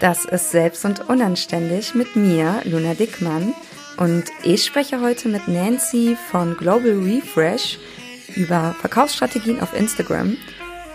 [0.00, 3.52] Das ist Selbst und Unanständig mit mir, Luna Dickmann.
[3.96, 7.78] Und ich spreche heute mit Nancy von Global Refresh
[8.36, 10.36] über Verkaufsstrategien auf Instagram.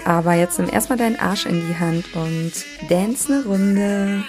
[0.05, 2.53] Aber jetzt nimm erstmal deinen Arsch in die Hand und
[2.89, 4.23] dance eine Runde.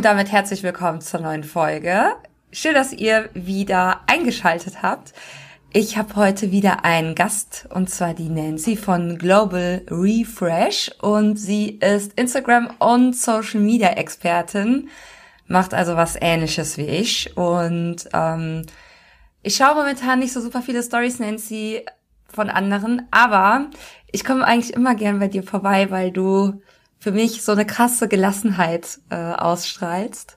[0.00, 2.16] Und damit herzlich willkommen zur neuen Folge.
[2.52, 5.12] Schön, dass ihr wieder eingeschaltet habt.
[5.74, 11.72] Ich habe heute wieder einen Gast und zwar die Nancy von Global Refresh und sie
[11.80, 14.88] ist Instagram und Social Media Expertin,
[15.48, 18.64] macht also was Ähnliches wie ich und ähm,
[19.42, 21.84] ich schaue momentan nicht so super viele Stories, Nancy,
[22.26, 23.66] von anderen, aber
[24.10, 26.62] ich komme eigentlich immer gern bei dir vorbei, weil du
[27.00, 30.36] für mich so eine krasse Gelassenheit äh, ausstrahlst.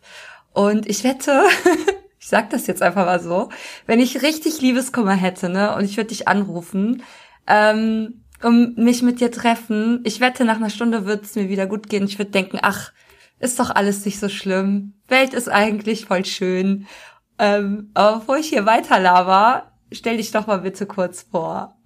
[0.53, 1.43] Und ich wette,
[2.19, 3.49] ich sag das jetzt einfach mal so,
[3.85, 7.03] wenn ich richtig Liebeskummer hätte, ne, und ich würde dich anrufen,
[7.45, 11.67] ähm, um mich mit dir treffen, ich wette, nach einer Stunde wird es mir wieder
[11.67, 12.05] gut gehen.
[12.05, 12.91] Ich würde denken, ach,
[13.39, 14.93] ist doch alles nicht so schlimm.
[15.07, 16.87] Welt ist eigentlich voll schön.
[17.39, 21.77] Ähm, aber bevor ich hier weiter laber, stell dich doch mal bitte kurz vor.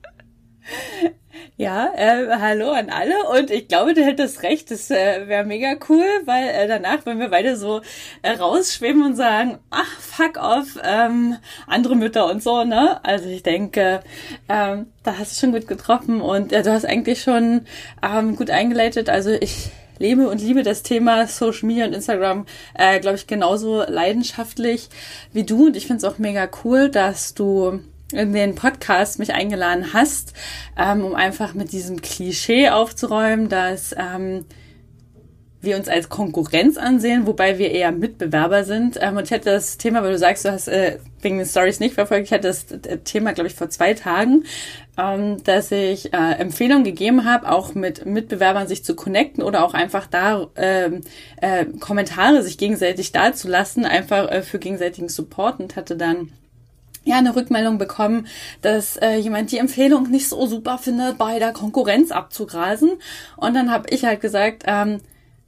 [1.59, 5.75] Ja, äh, hallo an alle und ich glaube, du hättest recht, das äh, wäre mega
[5.89, 7.81] cool, weil äh, danach, wenn wir beide so
[8.21, 13.03] äh, rausschweben und sagen, ach, fuck off, ähm, andere Mütter und so, ne?
[13.03, 14.01] Also ich denke,
[14.49, 17.65] ähm, da hast du schon gut getroffen und äh, du hast eigentlich schon
[18.03, 19.09] ähm, gut eingeleitet.
[19.09, 23.81] Also ich lebe und liebe das Thema Social Media und Instagram, äh, glaube ich, genauso
[23.81, 24.89] leidenschaftlich
[25.33, 27.79] wie du und ich finde es auch mega cool, dass du
[28.11, 30.33] in den Podcast mich eingeladen hast,
[30.77, 34.45] ähm, um einfach mit diesem Klischee aufzuräumen, dass ähm,
[35.61, 38.98] wir uns als Konkurrenz ansehen, wobei wir eher Mitbewerber sind.
[39.02, 41.80] Ähm, und ich hatte das Thema, weil du sagst, du hast äh, wegen den Stories
[41.80, 42.65] nicht verfolgt, ich hatte das
[43.04, 44.43] Thema, glaube ich, vor zwei Tagen,
[44.98, 49.73] ähm, dass ich äh, Empfehlungen gegeben habe, auch mit Mitbewerbern sich zu connecten oder auch
[49.73, 51.02] einfach da äh,
[51.42, 56.31] äh, Kommentare sich gegenseitig dazulassen, einfach äh, für gegenseitigen Support und hatte dann
[57.07, 58.27] ja eine Rückmeldung bekommen,
[58.61, 62.91] dass äh, jemand die Empfehlung nicht so super findet, bei der Konkurrenz abzugrasen.
[63.35, 64.99] Und dann habe ich halt gesagt, ähm,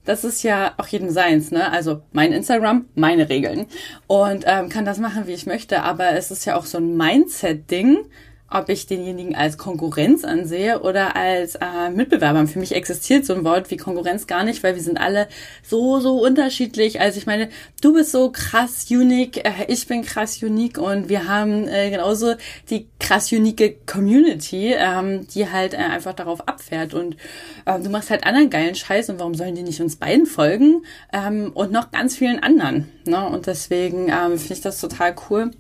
[0.06, 1.72] das ist ja auch jedem seins, ne?
[1.72, 3.68] Also mein Instagram, meine Regeln.
[4.08, 5.84] Und ähm, kann das machen, wie ich möchte.
[5.84, 8.06] Aber es ist ja auch so ein Mindset-Ding
[8.52, 12.48] ob ich denjenigen als Konkurrenz ansehe oder als äh, Mitbewerber.
[12.48, 15.28] Für mich existiert so ein Wort wie Konkurrenz gar nicht, weil wir sind alle
[15.64, 17.00] so, so unterschiedlich.
[17.00, 17.50] Also ich meine,
[17.82, 22.36] du bist so krass unique, äh, ich bin krass unique und wir haben äh, genauso
[22.70, 26.94] die krass unique Community, ähm, die halt äh, einfach darauf abfährt.
[26.94, 27.18] Und
[27.66, 30.84] äh, du machst halt anderen geilen Scheiß und warum sollen die nicht uns beiden folgen?
[31.14, 32.92] Ähm, und noch ganz vielen anderen.
[33.06, 33.28] Ne?
[33.28, 35.52] Und deswegen ähm, finde ich das total cool.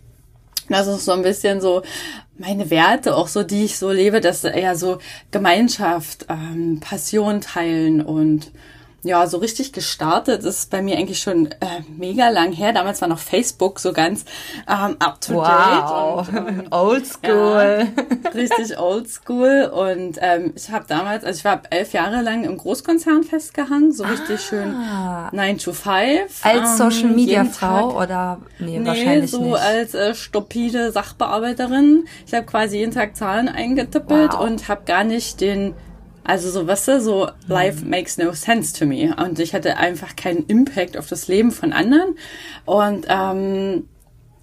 [0.70, 1.82] Das ist so ein bisschen so
[2.38, 5.00] meine Werte, auch so, die ich so lebe, dass eher so
[5.32, 8.52] Gemeinschaft, ähm, Passion teilen und
[9.04, 12.74] ja, so richtig gestartet ist bei mir eigentlich schon äh, mega lang her.
[12.74, 14.26] Damals war noch Facebook so ganz
[14.68, 15.84] ähm, up to date.
[15.84, 16.28] Wow.
[16.28, 17.88] Und, ähm, old school.
[17.96, 19.72] Ja, richtig old school.
[19.74, 24.04] Und ähm, ich habe damals, also ich war elf Jahre lang im Großkonzern festgehangen, so
[24.04, 25.30] richtig ah.
[25.30, 26.46] schön 9 to 5.
[26.46, 29.60] Als ähm, Social Media Frau oder nee, nee wahrscheinlich so nicht.
[29.60, 32.06] als äh, stupide Sachbearbeiterin.
[32.28, 34.42] Ich habe quasi jeden Tag Zahlen eingetippelt wow.
[34.42, 35.74] und habe gar nicht den
[36.24, 37.90] also so, was weißt so life mhm.
[37.90, 39.16] makes no sense to me.
[39.16, 42.16] Und ich hatte einfach keinen Impact auf das Leben von anderen.
[42.66, 43.88] Und ähm,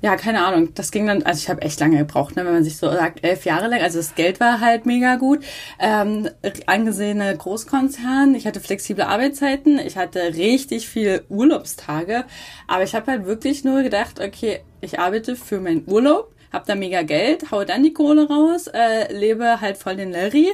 [0.03, 0.75] ja, keine Ahnung.
[0.75, 3.25] Das ging dann, also ich habe echt lange gebraucht, ne, wenn man sich so sagt,
[3.25, 3.81] elf Jahre lang.
[3.81, 5.41] Also das Geld war halt mega gut.
[5.81, 6.29] Ähm,
[6.67, 8.35] angesehene Großkonzern.
[8.35, 9.79] Ich hatte flexible Arbeitszeiten.
[9.79, 12.25] Ich hatte richtig viel Urlaubstage.
[12.69, 16.75] Aber ich habe halt wirklich nur gedacht, okay, ich arbeite für meinen Urlaub hab da
[16.75, 20.49] mega Geld, hau dann die Kohle raus, äh, lebe halt voll den Larry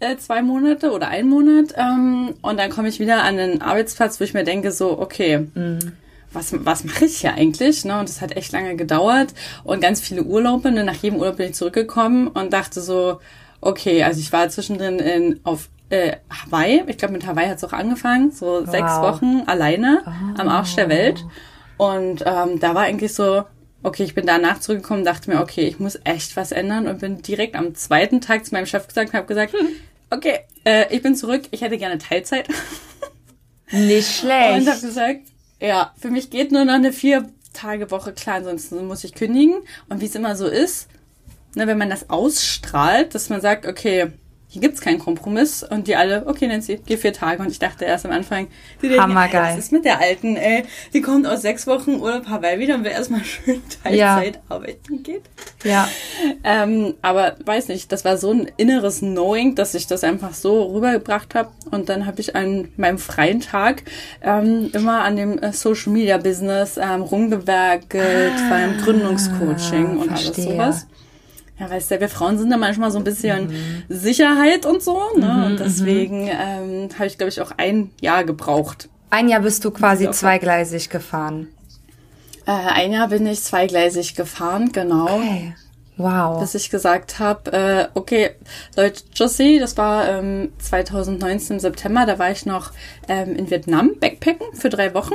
[0.00, 4.20] äh, zwei Monate oder einen Monat ähm, und dann komme ich wieder an den Arbeitsplatz,
[4.20, 5.92] wo ich mir denke so, okay, mhm.
[6.32, 7.84] was, was mache ich hier eigentlich?
[7.84, 7.98] Ne?
[7.98, 10.72] Und das hat echt lange gedauert und ganz viele Urlaube.
[10.72, 10.82] Ne?
[10.82, 13.20] Nach jedem Urlaub bin ich zurückgekommen und dachte so,
[13.60, 16.82] okay, also ich war zwischendrin in, auf äh, Hawaii.
[16.88, 18.68] Ich glaube, mit Hawaii hat es auch angefangen, so wow.
[18.68, 20.40] sechs Wochen alleine oh.
[20.40, 21.24] am Arsch der Welt.
[21.76, 23.44] Und ähm, da war eigentlich so,
[23.84, 27.22] okay, ich bin danach zurückgekommen, dachte mir, okay, ich muss echt was ändern und bin
[27.22, 29.68] direkt am zweiten Tag zu meinem Chef gesagt und habe gesagt, hm,
[30.10, 32.48] okay, äh, ich bin zurück, ich hätte gerne Teilzeit.
[33.70, 34.60] Nicht schlecht.
[34.60, 35.20] Und habe gesagt,
[35.60, 39.56] ja, für mich geht nur noch eine vier Tage Woche, klar, ansonsten muss ich kündigen.
[39.88, 40.88] Und wie es immer so ist,
[41.54, 44.12] ne, wenn man das ausstrahlt, dass man sagt, okay,
[44.54, 47.42] hier gibt's keinen Kompromiss und die alle, okay, Nancy, geh vier Tage.
[47.42, 48.46] Und ich dachte erst am Anfang,
[48.80, 49.52] die denken, Hammergeil.
[49.52, 50.62] was ist mit der Alten, ey?
[50.92, 54.40] Die kommt aus sechs Wochen Urlaub Hawaii wieder und will erstmal schön Teilzeit Ja.
[54.48, 55.22] arbeiten geht.
[55.64, 55.88] Ja.
[56.44, 60.62] Ähm, aber weiß nicht, das war so ein inneres Knowing, dass ich das einfach so
[60.72, 61.50] rübergebracht habe.
[61.72, 63.82] Und dann habe ich an meinem freien Tag
[64.22, 70.30] ähm, immer an dem äh, Social Media Business ähm, rumgewerkelt, war im Gründungscoaching und alles
[70.30, 70.44] Ah, verstehe.
[70.52, 70.86] sowas.
[71.58, 73.52] Ja, weißt du, wir Frauen sind da manchmal so ein bisschen
[73.88, 75.46] Sicherheit und so, ne?
[75.46, 78.88] und deswegen ähm, habe ich, glaube ich, auch ein Jahr gebraucht.
[79.10, 81.46] Ein Jahr bist du quasi Ja, zweigleisig gefahren.
[82.46, 85.04] Äh, ein Jahr bin ich zweigleisig gefahren, genau.
[85.04, 85.54] Okay.
[85.96, 86.40] Wow.
[86.40, 88.32] bis ich gesagt habe, äh, okay,
[88.76, 92.72] Leute, Josie, das war ähm, 2019 im September, da war ich noch
[93.06, 95.14] ähm, in Vietnam, Backpacken für drei Wochen.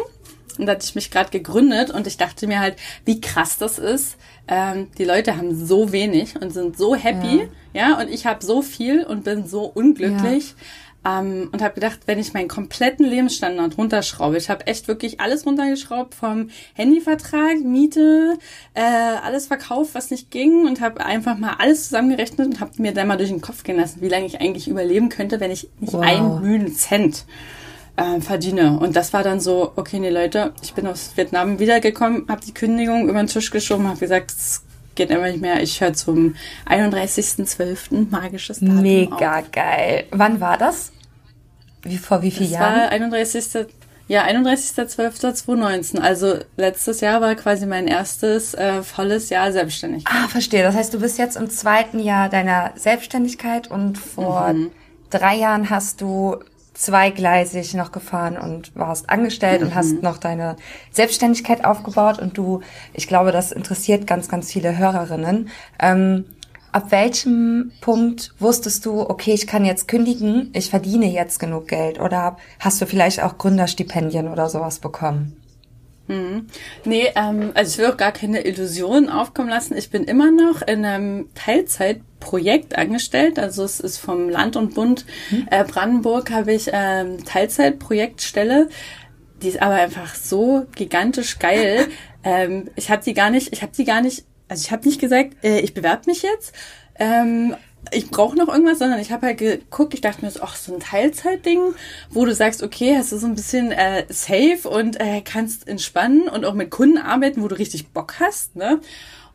[0.58, 3.78] Und da hatte ich mich gerade gegründet und ich dachte mir halt, wie krass das
[3.78, 4.18] ist.
[4.52, 7.42] Ähm, die Leute haben so wenig und sind so happy,
[7.74, 10.56] ja, und ich habe so viel und bin so unglücklich.
[11.06, 15.46] Ähm, und habe gedacht, wenn ich meinen kompletten Lebensstandard runterschraube, ich habe echt wirklich alles
[15.46, 18.38] runtergeschraubt, vom Handyvertrag, Miete,
[18.74, 22.92] äh, alles verkauft, was nicht ging und habe einfach mal alles zusammengerechnet und habe mir
[22.94, 25.70] dann mal durch den Kopf gehen lassen, wie lange ich eigentlich überleben könnte, wenn ich
[25.80, 26.02] nicht Wow.
[26.02, 27.24] einen müden Cent
[28.00, 28.80] äh, verdiene.
[28.80, 32.54] Und das war dann so, okay, nee Leute, ich bin aus Vietnam wiedergekommen, habe die
[32.54, 34.64] Kündigung über den Tisch geschoben, habe gesagt, es
[34.96, 35.62] geht einfach nicht mehr.
[35.62, 36.36] Ich höre zum
[36.68, 38.08] 31.12.
[38.10, 38.82] magisches Datum auf.
[38.82, 40.06] Mega geil.
[40.12, 40.92] Wann war das?
[41.84, 42.90] Wie vor wie vielen Das war Jahren?
[42.90, 43.68] 31.
[44.10, 46.00] Ja, 31.12.2019.
[46.00, 50.04] Also letztes Jahr war quasi mein erstes äh, volles Jahr selbstständig.
[50.08, 50.64] Ah, verstehe.
[50.64, 54.72] Das heißt, du bist jetzt im zweiten Jahr deiner Selbstständigkeit und vor Mhm.
[55.10, 56.38] drei Jahren hast du
[56.80, 59.76] zweigleisig noch gefahren und warst angestellt und Mhm.
[59.76, 60.56] hast noch deine
[60.92, 62.62] Selbstständigkeit aufgebaut und du,
[62.94, 65.50] ich glaube, das interessiert ganz, ganz viele Hörerinnen.
[65.80, 66.24] Ähm,
[66.72, 72.00] ab welchem Punkt wusstest du, okay, ich kann jetzt kündigen, ich verdiene jetzt genug Geld
[72.00, 75.36] oder hast du vielleicht auch Gründerstipendien oder sowas bekommen?
[76.86, 79.78] Nee, ähm, also ich will auch gar keine Illusionen aufkommen lassen.
[79.78, 83.38] Ich bin immer noch in einem Teilzeitprojekt angestellt.
[83.38, 85.06] Also es ist vom Land und Bund
[85.52, 88.70] äh, Brandenburg habe ich ähm, Teilzeitprojektstelle.
[89.44, 91.88] Die ist aber einfach so gigantisch geil.
[92.24, 95.00] ähm, ich habe die gar nicht, ich habe die gar nicht, also ich habe nicht
[95.00, 96.54] gesagt, äh, ich bewerbe mich jetzt.
[96.98, 97.56] Ähm,
[97.92, 100.80] ich brauche noch irgendwas, sondern ich habe halt geguckt, ich dachte mir ach, so ein
[100.80, 101.60] Teilzeitding,
[102.10, 106.28] wo du sagst, okay, hast du so ein bisschen äh, safe und äh, kannst entspannen
[106.28, 108.80] und auch mit Kunden arbeiten, wo du richtig Bock hast, ne?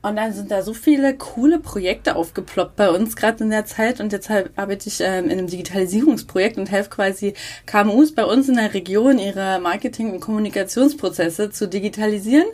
[0.05, 4.01] Und dann sind da so viele coole Projekte aufgeploppt bei uns gerade in der Zeit
[4.01, 7.33] und deshalb arbeite ich ähm, in einem Digitalisierungsprojekt und helfe quasi
[7.65, 12.45] KMUs bei uns in der Region ihre Marketing- und Kommunikationsprozesse zu digitalisieren.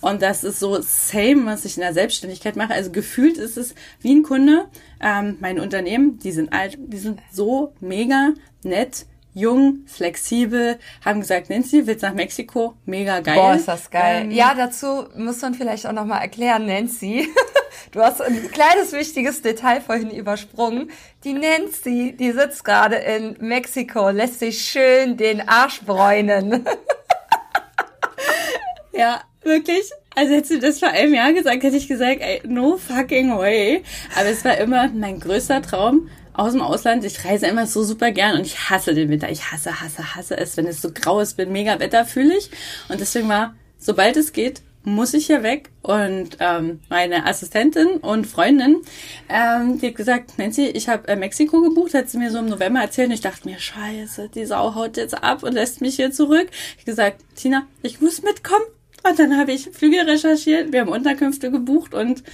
[0.00, 2.74] Und das ist so same, was ich in der Selbstständigkeit mache.
[2.74, 4.64] Also gefühlt ist es wie ein Kunde.
[5.00, 9.06] Ähm, meine Unternehmen, die sind alt, die sind so mega nett,
[9.36, 12.74] jung, flexibel, haben gesagt, Nancy, willst nach Mexiko?
[12.86, 13.36] Mega geil.
[13.36, 14.22] Boah, ist das geil.
[14.22, 17.28] Ähm, ja, dazu muss man vielleicht auch nochmal erklären, Nancy.
[17.92, 20.90] Du hast ein kleines wichtiges Detail vorhin übersprungen.
[21.24, 26.66] Die Nancy, die sitzt gerade in Mexiko, lässt sich schön den Arsch bräunen.
[28.96, 29.90] Ja, wirklich.
[30.14, 33.82] Also hättest du das vor einem Jahr gesagt, hätte ich gesagt, ey, no fucking way.
[34.18, 37.04] Aber es war immer mein größter Traum aus dem Ausland.
[37.04, 39.30] Ich reise immer so super gern und ich hasse den Winter.
[39.30, 42.50] Ich hasse, hasse, hasse es, wenn es so grau ist, bin mega Wetter fühle ich.
[42.88, 45.70] Und deswegen war, sobald es geht, muss ich hier weg.
[45.82, 48.82] Und ähm, meine Assistentin und Freundin,
[49.28, 52.48] ähm, die hat gesagt, Nancy, ich habe äh, Mexiko gebucht, hat sie mir so im
[52.48, 53.08] November erzählt.
[53.08, 56.48] Und ich dachte mir, scheiße, die Sau haut jetzt ab und lässt mich hier zurück.
[56.78, 58.64] Ich gesagt, Tina, ich muss mitkommen.
[59.08, 62.24] Und dann habe ich Flüge recherchiert, wir haben Unterkünfte gebucht und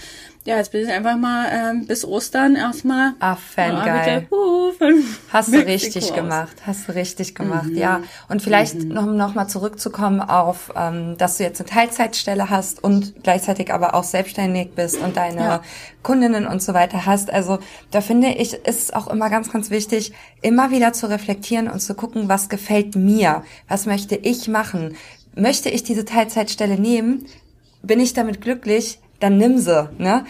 [0.45, 3.13] ja, jetzt bin ich einfach mal ähm, bis Ostern erstmal.
[3.21, 4.27] Ah, fangeil.
[4.31, 4.73] Uh,
[5.33, 6.11] Hast du richtig aus.
[6.11, 6.15] Mhm.
[6.17, 8.01] gemacht, hast du richtig gemacht, ja.
[8.29, 13.23] Und vielleicht noch, noch mal zurückzukommen auf, ähm, dass du jetzt eine Teilzeitstelle hast und
[13.23, 15.63] gleichzeitig aber auch selbstständig bist und deine Ja.
[16.03, 17.33] Kundinnen und so weiter hast.
[17.33, 17.61] Also
[17.93, 21.81] da finde ich, ist es auch immer ganz, ganz wichtig, immer wieder zu reflektieren und
[21.81, 24.97] zu gucken, was gefällt mir, was möchte ich machen.
[25.37, 27.27] Möchte ich diese Teilzeitstelle nehmen?
[27.83, 28.99] Bin ich damit glücklich?
[29.23, 30.25] Dann nimm sie, ne?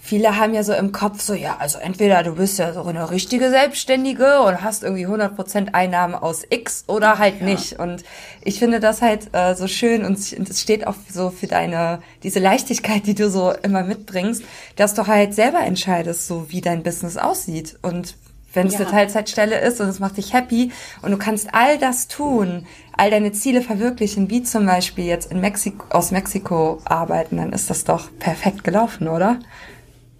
[0.00, 3.10] Viele haben ja so im Kopf so, ja, also entweder du bist ja so eine
[3.10, 7.78] richtige Selbstständige und hast irgendwie 100% Einnahmen aus X oder halt nicht.
[7.78, 8.04] Und
[8.42, 12.38] ich finde das halt äh, so schön und es steht auch so für deine, diese
[12.38, 14.42] Leichtigkeit, die du so immer mitbringst,
[14.76, 17.78] dass du halt selber entscheidest, so wie dein Business aussieht.
[17.80, 18.16] Und
[18.52, 18.80] wenn es Ja.
[18.80, 23.10] eine Teilzeitstelle ist und es macht dich happy und du kannst all das tun, all
[23.10, 27.84] deine Ziele verwirklichen, wie zum Beispiel jetzt in Mexiko, aus Mexiko arbeiten, dann ist das
[27.84, 29.38] doch perfekt gelaufen, oder?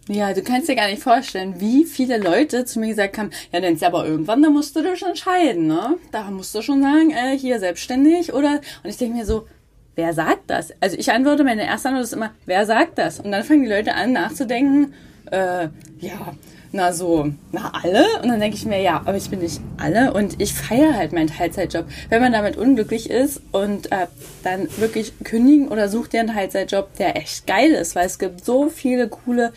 [0.09, 3.61] Ja, du kannst dir gar nicht vorstellen, wie viele Leute zu mir gesagt haben, ja,
[3.61, 5.97] dann ist aber irgendwann, da musst du dich entscheiden, ne?
[6.13, 9.47] Da musst du schon sagen, äh, hier selbstständig oder, und ich denke mir so,
[9.95, 10.75] wer sagt das?
[10.81, 13.19] Also ich antworte, meine erste Antwort ist immer, wer sagt das?
[13.19, 14.93] Und dann fangen die Leute an nachzudenken,
[15.31, 15.69] äh,
[16.01, 16.35] ja,
[16.75, 18.05] na so, na alle?
[18.21, 21.13] Und dann denke ich mir, ja, aber ich bin nicht alle und ich feiere halt
[21.13, 21.87] meinen Teilzeitjob.
[22.09, 24.09] Wenn man damit unglücklich ist und äh,
[24.43, 28.45] dann wirklich kündigen oder sucht dir einen Teilzeitjob, der echt geil ist, weil es gibt
[28.45, 29.53] so viele coole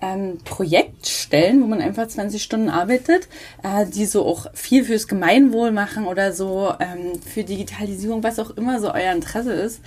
[0.00, 3.28] ähm, Projektstellen, wo man einfach 20 Stunden arbeitet,
[3.62, 8.50] äh, die so auch viel fürs Gemeinwohl machen oder so ähm, für Digitalisierung, was auch
[8.56, 9.82] immer so euer Interesse ist.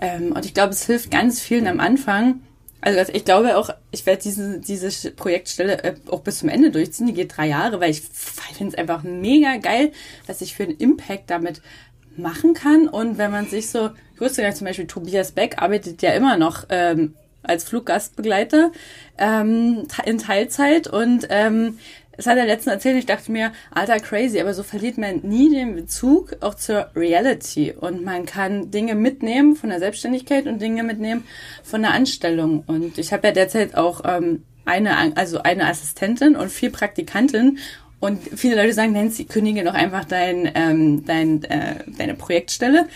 [0.00, 2.40] Ähm, und ich glaube, es hilft ganz vielen am Anfang,
[2.84, 7.06] also ich glaube auch, ich werde diese, diese Projektstelle äh, auch bis zum Ende durchziehen.
[7.06, 9.92] Die geht drei Jahre, weil ich finde es einfach mega geil,
[10.26, 11.62] dass ich für einen Impact damit
[12.16, 12.86] machen kann.
[12.88, 16.36] Und wenn man sich so, ich wusste ja zum Beispiel, Tobias Beck arbeitet ja immer
[16.36, 18.72] noch ähm, als Fluggastbegleiter
[19.18, 21.78] ähm, in Teilzeit und ähm,
[22.16, 25.50] es hat er letztens erzählt, ich dachte mir, alter crazy, aber so verliert man nie
[25.50, 27.72] den Bezug auch zur Reality.
[27.72, 31.24] Und man kann Dinge mitnehmen von der Selbstständigkeit und Dinge mitnehmen
[31.62, 32.64] von der Anstellung.
[32.66, 37.58] Und ich habe ja derzeit auch ähm, eine, also eine Assistentin und vier Praktikanten
[38.00, 42.86] und viele Leute sagen, Nancy, kündige doch einfach dein, ähm, dein, äh, deine Projektstelle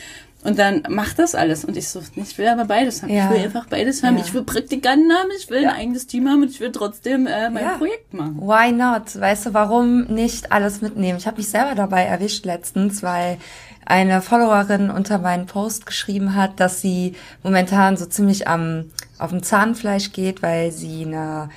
[0.45, 1.65] und dann macht das alles.
[1.65, 3.13] Und ich so, ich will aber beides haben.
[3.13, 3.25] Ja.
[3.25, 4.17] Ich will einfach beides haben.
[4.17, 4.25] Ja.
[4.25, 5.71] Ich will Praktikanten haben, ich will ja.
[5.71, 8.41] ein eigenes Team haben und ich will trotzdem äh, mein Projekt machen.
[8.41, 9.19] Why not?
[9.19, 11.19] Weißt du, warum nicht alles mitnehmen?
[11.19, 13.39] Ich habe mich selber dabei erwischt letztens, weil
[13.85, 19.43] eine Followerin unter meinen Post geschrieben hat, dass sie momentan so ziemlich am auf dem
[19.43, 21.51] Zahnfleisch geht, weil sie eine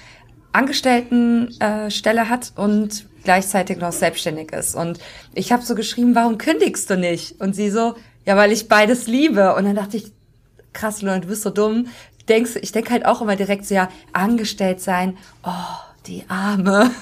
[0.51, 4.75] Angestelltenstelle äh, hat und gleichzeitig noch selbstständig ist.
[4.75, 4.99] Und
[5.33, 7.39] ich habe so geschrieben, warum kündigst du nicht?
[7.39, 9.55] Und sie so, ja, weil ich beides liebe.
[9.55, 10.11] Und dann dachte ich,
[10.73, 11.87] krass, Leute, du bist so dumm.
[12.29, 15.17] Denkst, ich denke halt auch immer direkt so, ja, angestellt sein.
[15.43, 15.51] Oh,
[16.07, 16.91] die Arme.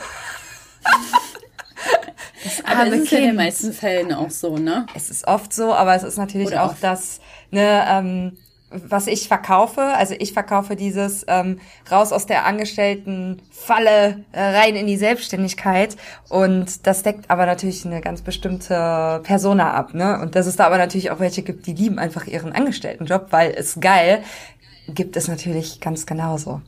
[2.41, 3.21] Das arme aber es ist kind.
[3.21, 4.85] in den meisten Fällen auch so, ne?
[4.95, 6.83] Es ist oft so, aber es ist natürlich Oder auch oft.
[6.83, 7.19] das,
[7.51, 8.37] ne, ähm,
[8.71, 9.81] was ich verkaufe.
[9.81, 11.59] Also ich verkaufe dieses ähm,
[11.91, 15.95] raus aus der Angestelltenfalle äh, rein in die Selbstständigkeit
[16.29, 20.19] und das deckt aber natürlich eine ganz bestimmte Persona ab, ne?
[20.21, 23.51] Und dass es da aber natürlich auch welche gibt, die lieben einfach ihren Angestelltenjob, weil
[23.51, 24.23] es geil,
[24.87, 26.61] gibt es natürlich ganz genauso.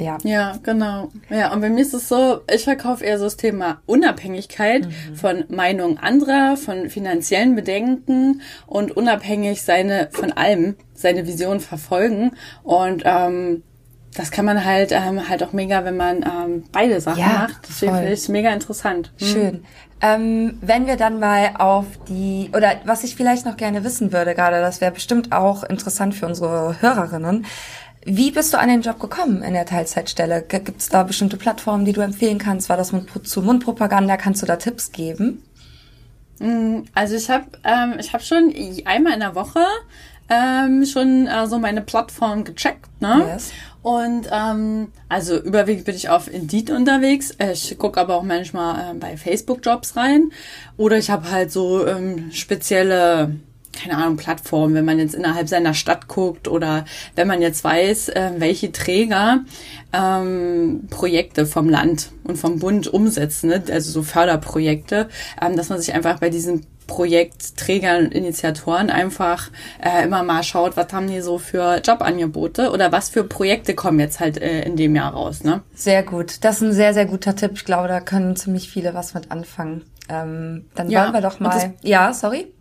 [0.00, 0.18] Ja.
[0.24, 1.10] Ja, genau.
[1.28, 5.16] Ja, und bei mir ist es so, ich verkaufe eher so das Thema Unabhängigkeit mhm.
[5.16, 12.32] von Meinung anderer, von finanziellen Bedenken und unabhängig seine, von allem, seine Vision verfolgen.
[12.62, 13.62] Und ähm,
[14.14, 17.68] das kann man halt ähm, halt auch mega, wenn man ähm, beide Sachen ja, macht.
[17.68, 19.12] Deswegen finde ich es mega interessant.
[19.18, 19.26] Hm.
[19.26, 19.64] Schön.
[20.02, 24.34] Ähm, wenn wir dann mal auf die, oder was ich vielleicht noch gerne wissen würde,
[24.34, 27.44] gerade, das wäre bestimmt auch interessant für unsere Hörerinnen.
[28.04, 30.42] Wie bist du an den Job gekommen in der Teilzeitstelle?
[30.42, 32.68] Gibt es da bestimmte Plattformen, die du empfehlen kannst?
[32.68, 34.16] War das Mund zu Mundpropaganda?
[34.16, 35.42] Kannst du da Tipps geben?
[36.38, 38.54] Mm, also ich habe ähm, ich hab schon
[38.86, 39.60] einmal in der Woche
[40.30, 43.26] ähm, schon äh, so meine Plattform gecheckt, ne?
[43.32, 43.52] Yes.
[43.82, 47.34] Und ähm, also überwiegend bin ich auf Indeed unterwegs.
[47.52, 50.30] Ich gucke aber auch manchmal äh, bei Facebook Jobs rein.
[50.76, 53.36] Oder ich habe halt so ähm, spezielle
[53.72, 56.84] keine Ahnung, Plattform, wenn man jetzt innerhalb seiner Stadt guckt oder
[57.14, 59.40] wenn man jetzt weiß, äh, welche Träger
[59.92, 63.62] ähm, Projekte vom Land und vom Bund umsetzen, ne?
[63.70, 65.08] also so Förderprojekte,
[65.40, 69.50] ähm, dass man sich einfach bei diesen Projektträgern und Initiatoren einfach
[69.80, 74.00] äh, immer mal schaut, was haben die so für Jobangebote oder was für Projekte kommen
[74.00, 75.44] jetzt halt äh, in dem Jahr raus.
[75.44, 75.62] Ne?
[75.72, 76.44] Sehr gut.
[76.44, 77.52] Das ist ein sehr, sehr guter Tipp.
[77.54, 79.84] Ich glaube, da können ziemlich viele was mit anfangen.
[80.08, 81.74] Ähm, dann ja, wollen wir doch mal.
[81.82, 82.52] Ja, sorry.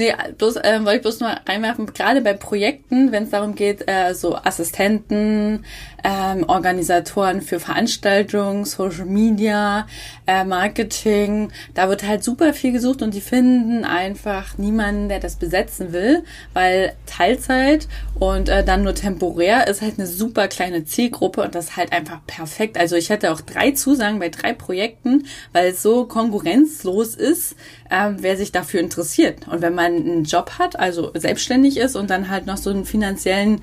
[0.00, 3.86] Nee, bloß äh, wollte ich bloß nur reinwerfen, gerade bei Projekten, wenn es darum geht,
[3.86, 5.66] äh, so Assistenten,
[6.02, 9.86] ähm, Organisatoren für Veranstaltungen, Social Media,
[10.26, 15.36] äh, Marketing, da wird halt super viel gesucht und die finden einfach niemanden, der das
[15.36, 17.86] besetzen will, weil Teilzeit
[18.18, 21.92] und äh, dann nur temporär ist halt eine super kleine Zielgruppe und das ist halt
[21.92, 22.78] einfach perfekt.
[22.78, 27.54] Also ich hätte auch drei Zusagen bei drei Projekten, weil es so konkurrenzlos ist,
[27.90, 29.48] äh, wer sich dafür interessiert.
[29.48, 32.84] Und wenn man einen Job hat, also selbstständig ist und dann halt noch so einen
[32.84, 33.60] finanziellen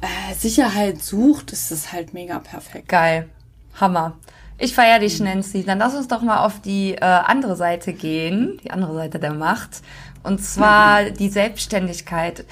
[0.00, 2.88] äh, Sicherheit sucht, ist das halt mega perfekt.
[2.88, 3.28] Geil.
[3.80, 4.16] Hammer.
[4.58, 5.64] Ich feiere dich, Nancy.
[5.64, 9.32] Dann lass uns doch mal auf die äh, andere Seite gehen, die andere Seite der
[9.32, 9.82] Macht.
[10.22, 11.14] Und zwar mhm.
[11.14, 12.44] die Selbstständigkeit.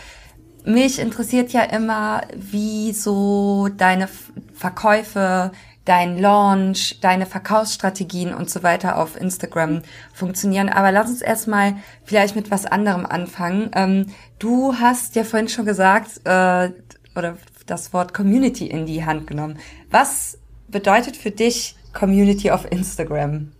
[0.65, 4.09] Mich interessiert ja immer, wie so deine
[4.55, 5.53] Verkäufe
[5.91, 9.83] dein Launch, deine Verkaufsstrategien und so weiter auf Instagram
[10.13, 10.69] funktionieren.
[10.69, 13.73] Aber lass uns erstmal vielleicht mit was anderem anfangen.
[13.75, 14.07] Ähm,
[14.39, 16.71] du hast ja vorhin schon gesagt, äh,
[17.17, 19.59] oder das Wort Community in die Hand genommen.
[19.91, 23.51] Was bedeutet für dich Community auf Instagram?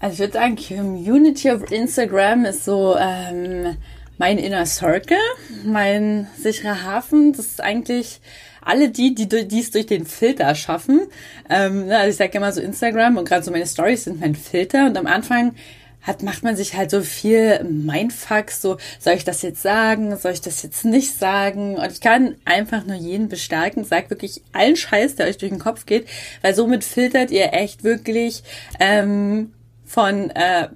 [0.00, 3.76] Also ich würde sagen, Community auf Instagram ist so ähm,
[4.16, 5.18] mein Inner Circle,
[5.66, 7.34] mein sicherer Hafen.
[7.34, 8.22] Das ist eigentlich
[8.68, 11.00] alle die, die dies durch den Filter schaffen.
[11.48, 14.34] Ähm, ne, also ich sage immer so Instagram und gerade so meine Stories sind mein
[14.34, 14.86] Filter.
[14.86, 15.54] Und am Anfang
[16.02, 20.32] hat, macht man sich halt so viel Mindfucks, so, soll ich das jetzt sagen, soll
[20.32, 21.76] ich das jetzt nicht sagen?
[21.76, 25.58] Und ich kann einfach nur jeden bestärken, sagt wirklich allen Scheiß, der euch durch den
[25.58, 26.06] Kopf geht,
[26.42, 28.42] weil somit filtert ihr echt wirklich
[28.80, 29.52] ähm,
[29.84, 30.68] von äh,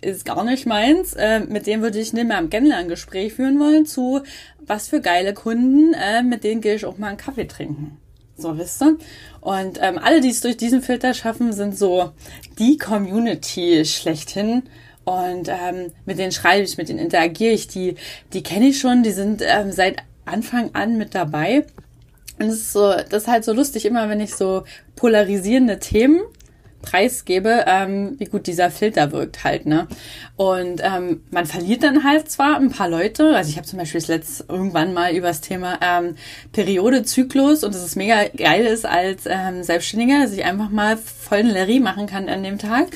[0.00, 3.86] ist gar nicht meins, äh, mit dem würde ich nicht mehr am Kennenlerngespräch führen wollen,
[3.86, 4.22] zu
[4.66, 7.98] was für geile Kunden, äh, mit denen gehe ich auch mal einen Kaffee trinken.
[8.36, 8.96] So, wisst ihr?
[9.40, 12.12] Und ähm, alle, die es durch diesen Filter schaffen, sind so
[12.58, 14.62] die Community schlechthin.
[15.04, 17.96] Und ähm, mit denen schreibe ich, mit denen interagiere ich, die,
[18.32, 21.66] die kenne ich schon, die sind ähm, seit Anfang an mit dabei.
[22.38, 24.64] Und es ist so, das ist halt so lustig, immer wenn ich so
[24.96, 26.22] polarisierende Themen
[26.82, 29.86] preisgebe, ähm, wie gut dieser Filter wirkt halt, ne?
[30.36, 34.00] Und ähm, man verliert dann halt zwar ein paar Leute, also ich habe zum Beispiel
[34.00, 36.16] das letzte irgendwann mal über das Thema ähm,
[36.52, 40.96] Periode, Zyklus und dass es mega geil ist als ähm, Selbstständiger, dass ich einfach mal
[40.96, 42.88] voll Larry machen kann an dem Tag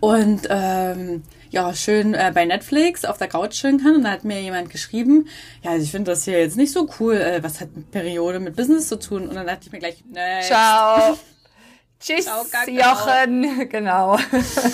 [0.00, 3.96] und ähm, ja, schön äh, bei Netflix auf der Couch chillen kann.
[3.96, 5.28] Und da hat mir jemand geschrieben,
[5.62, 7.16] ja, also ich finde das hier jetzt nicht so cool.
[7.16, 9.28] Äh, was hat Periode mit Business zu tun?
[9.28, 10.42] Und dann dachte ich mir gleich, nee.
[10.42, 11.18] Ciao.
[12.00, 12.26] Tschüss,
[12.66, 13.68] Jochen.
[13.68, 14.16] Genau.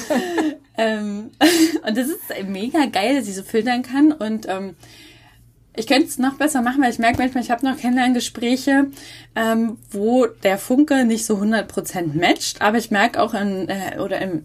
[0.79, 1.31] ähm,
[1.87, 4.13] und das ist mega geil, dass ich so filtern kann.
[4.13, 4.77] Und ähm,
[5.75, 8.87] ich könnte es noch besser machen, weil ich merke manchmal, ich habe noch Kennenlerngespräche,
[9.35, 12.63] ähm, wo der Funke nicht so 100% matcht.
[12.63, 14.45] Aber ich merke auch in, äh, oder im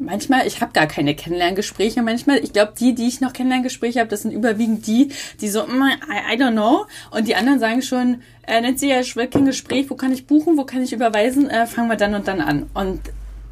[0.00, 2.02] manchmal, ich habe gar keine Kennenlerngespräche.
[2.02, 5.66] Manchmal, ich glaube, die, die ich noch Kennenlerngespräche habe, das sind überwiegend die, die so,
[5.66, 6.86] mm, I, I don't know.
[7.10, 10.26] Und die anderen sagen schon, äh, sie ja, ich will kein Gespräch, wo kann ich
[10.26, 12.68] buchen, wo kann ich überweisen, äh, fangen wir dann und dann an.
[12.74, 13.00] Und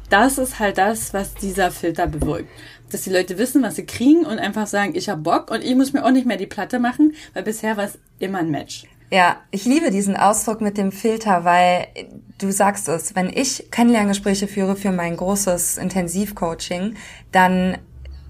[0.09, 2.49] das ist halt das, was dieser Filter bewirkt.
[2.91, 5.75] Dass die Leute wissen, was sie kriegen und einfach sagen, ich hab Bock und ich
[5.75, 8.85] muss mir auch nicht mehr die Platte machen, weil bisher war es immer ein Match.
[9.11, 11.87] Ja, ich liebe diesen Ausdruck mit dem Filter, weil
[12.37, 16.95] du sagst es, wenn ich Kennenlerngespräche führe für mein großes Intensivcoaching,
[17.31, 17.79] dann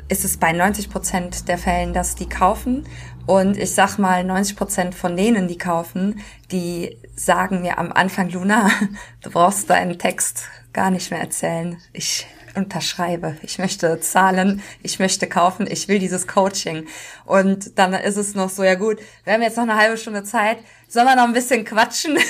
[0.08, 2.86] ist es bei 90 Prozent der Fällen, dass die kaufen.
[3.26, 8.30] Und ich sag mal, 90 Prozent von denen, die kaufen, die sagen mir am Anfang,
[8.30, 8.72] Luna,
[9.22, 11.78] du brauchst deinen Text gar nicht mehr erzählen.
[11.94, 13.38] Ich unterschreibe.
[13.42, 16.88] Ich möchte zahlen, ich möchte kaufen, ich will dieses Coaching.
[17.26, 20.24] Und dann ist es noch so, ja gut, wir haben jetzt noch eine halbe Stunde
[20.24, 20.58] Zeit,
[20.88, 22.18] sollen wir noch ein bisschen quatschen?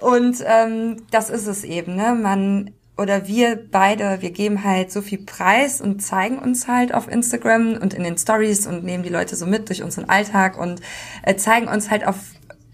[0.00, 2.14] Und ähm, das ist es eben, ne?
[2.14, 7.06] Man oder wir beide, wir geben halt so viel Preis und zeigen uns halt auf
[7.06, 10.80] Instagram und in den Stories und nehmen die Leute so mit durch unseren Alltag und
[11.22, 12.16] äh, zeigen uns halt auf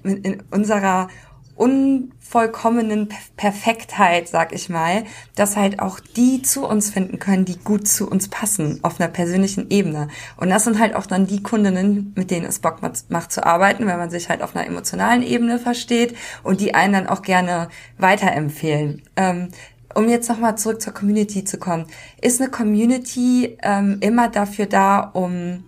[0.02, 1.08] in unserer
[1.56, 5.04] unvollkommenen Perfektheit, sag ich mal,
[5.36, 9.10] dass halt auch die zu uns finden können, die gut zu uns passen auf einer
[9.10, 10.08] persönlichen Ebene.
[10.36, 13.86] Und das sind halt auch dann die Kundinnen, mit denen es Bock macht zu arbeiten,
[13.86, 17.68] wenn man sich halt auf einer emotionalen Ebene versteht und die einen dann auch gerne
[17.98, 19.02] weiterempfehlen.
[19.16, 19.48] Ähm,
[19.94, 21.86] um jetzt nochmal zurück zur Community zu kommen,
[22.20, 25.62] ist eine Community ähm, immer dafür da, um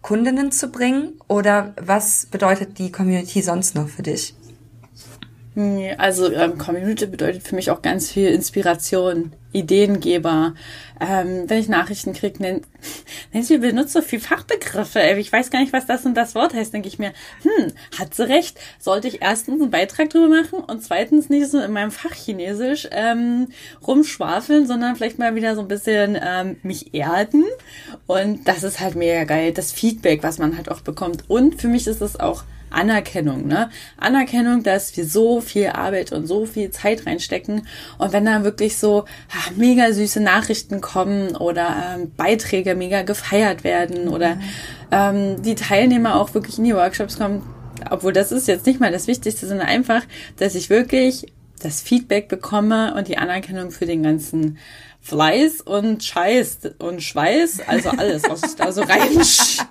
[0.00, 1.14] Kundinnen zu bringen?
[1.28, 4.34] Oder was bedeutet die Community sonst noch für dich?
[5.98, 10.54] Also ähm, Community bedeutet für mich auch ganz viel Inspiration, Ideengeber.
[11.00, 12.66] Ähm, wenn ich Nachrichten kriege, nennt
[13.32, 15.00] Nancy benutzt so viel Fachbegriffe.
[15.18, 16.74] Ich weiß gar nicht, was das und das Wort heißt.
[16.74, 17.12] Denke ich mir,
[17.42, 18.58] hm, hat sie recht.
[18.80, 22.88] Sollte ich erstens einen Beitrag drüber machen und zweitens nicht so in meinem Fach Chinesisch
[22.90, 23.48] ähm,
[23.86, 27.44] rumschwafeln, sondern vielleicht mal wieder so ein bisschen ähm, mich erden.
[28.08, 29.52] Und das ist halt mega geil.
[29.52, 31.30] Das Feedback, was man halt auch bekommt.
[31.30, 32.42] Und für mich ist es auch
[32.74, 33.70] Anerkennung, ne?
[33.96, 37.66] Anerkennung, dass wir so viel Arbeit und so viel Zeit reinstecken.
[37.98, 43.64] Und wenn dann wirklich so ach, mega süße Nachrichten kommen oder ähm, Beiträge mega gefeiert
[43.64, 44.38] werden oder
[44.90, 47.42] ähm, die Teilnehmer auch wirklich in die Workshops kommen,
[47.90, 50.02] obwohl das ist jetzt nicht mal das Wichtigste, sondern einfach,
[50.36, 51.26] dass ich wirklich
[51.62, 54.58] das Feedback bekomme und die Anerkennung für den ganzen
[55.04, 59.66] Fleiß und Scheiß und Schweiß, also alles, was ich da so reinstecke.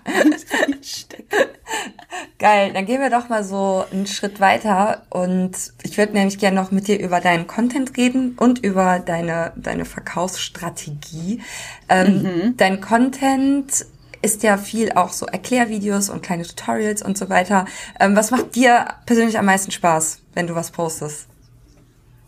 [2.38, 6.62] Geil, dann gehen wir doch mal so einen Schritt weiter und ich würde nämlich gerne
[6.62, 11.42] noch mit dir über deinen Content reden und über deine, deine Verkaufsstrategie.
[11.90, 12.58] Ähm, mhm.
[12.58, 13.88] Dein Content
[14.22, 17.66] ist ja viel auch so Erklärvideos und kleine Tutorials und so weiter.
[18.00, 21.28] Ähm, was macht dir persönlich am meisten Spaß, wenn du was postest?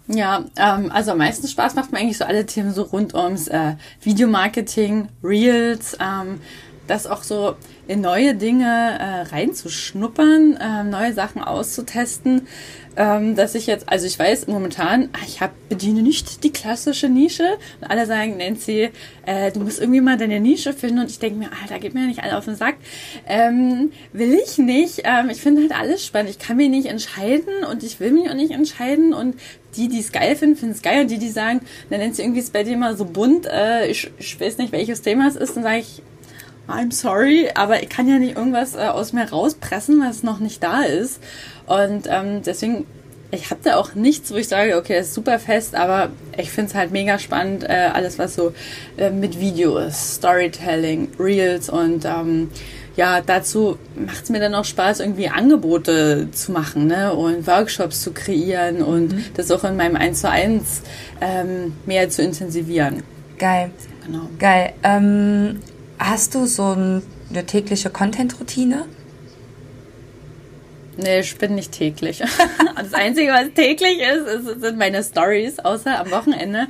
[0.07, 3.47] Ja, ähm, also am meisten Spaß macht mir eigentlich so alle Themen so rund ums
[3.47, 6.41] äh, Videomarketing, Reels, ähm,
[6.87, 7.55] das auch so
[7.87, 8.65] in neue Dinge
[8.99, 12.47] äh, reinzuschnuppern, äh, neue Sachen auszutesten
[12.97, 17.09] ähm, dass ich jetzt, also ich weiß momentan, ah, ich hab, bediene nicht die klassische
[17.09, 18.89] Nische und alle sagen, Nancy,
[19.25, 22.01] äh, du musst irgendwie mal deine Nische finden und ich denke mir, Alter, gib mir
[22.01, 22.75] ja nicht alle auf den Sack.
[23.27, 25.01] Ähm, will ich nicht.
[25.03, 26.29] Ähm, ich finde halt alles spannend.
[26.29, 29.35] Ich kann mich nicht entscheiden und ich will mich auch nicht entscheiden und
[29.75, 32.39] die, die es geil finden, finden es geil und die, die sagen, dann sie irgendwie
[32.39, 35.55] ist bei dir mal so bunt, äh, ich, ich weiß nicht, welches Thema es ist,
[35.55, 36.01] dann sage ich,
[36.67, 40.63] I'm sorry, aber ich kann ja nicht irgendwas äh, aus mir rauspressen, was noch nicht
[40.63, 41.21] da ist.
[41.67, 42.85] Und ähm, deswegen,
[43.31, 46.51] ich habe da auch nichts, wo ich sage, okay, das ist super fest, aber ich
[46.51, 48.53] finde es halt mega spannend, äh, alles was so
[48.97, 52.49] äh, mit Video ist, Storytelling, Reels und ähm,
[52.95, 57.13] ja, dazu macht es mir dann auch Spaß, irgendwie Angebote zu machen ne?
[57.13, 59.25] und Workshops zu kreieren und mhm.
[59.35, 60.81] das auch in meinem 1 zu 1
[61.19, 63.03] ähm, mehr zu intensivieren.
[63.37, 63.71] Geil.
[64.05, 64.29] Genau.
[64.39, 64.73] Geil.
[64.83, 65.59] Ähm,
[65.99, 68.85] hast du so ein, eine tägliche Content-Routine?
[70.97, 72.23] Nee, ich bin nicht täglich.
[72.77, 76.67] das Einzige, was täglich ist, ist sind meine Stories, außer am Wochenende.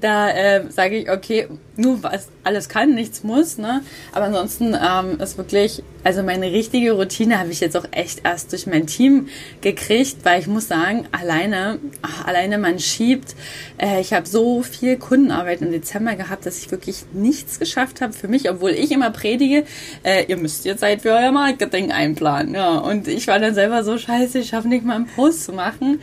[0.00, 3.82] Da äh, sage ich, okay, nur was alles kann, nichts muss, ne?
[4.12, 8.52] Aber ansonsten ähm, ist wirklich, also meine richtige Routine habe ich jetzt auch echt erst
[8.52, 9.28] durch mein Team
[9.62, 13.34] gekriegt, weil ich muss sagen, alleine, ach, alleine man schiebt.
[13.78, 18.12] Äh, ich habe so viel Kundenarbeit im Dezember gehabt, dass ich wirklich nichts geschafft habe
[18.12, 19.64] für mich, obwohl ich immer predige,
[20.02, 22.54] äh, ihr müsst jetzt Zeit für euer Marketing einplanen.
[22.54, 25.52] Ja, und ich war dann selber so scheiße, ich schaffe nicht mal einen Post zu
[25.52, 26.00] machen.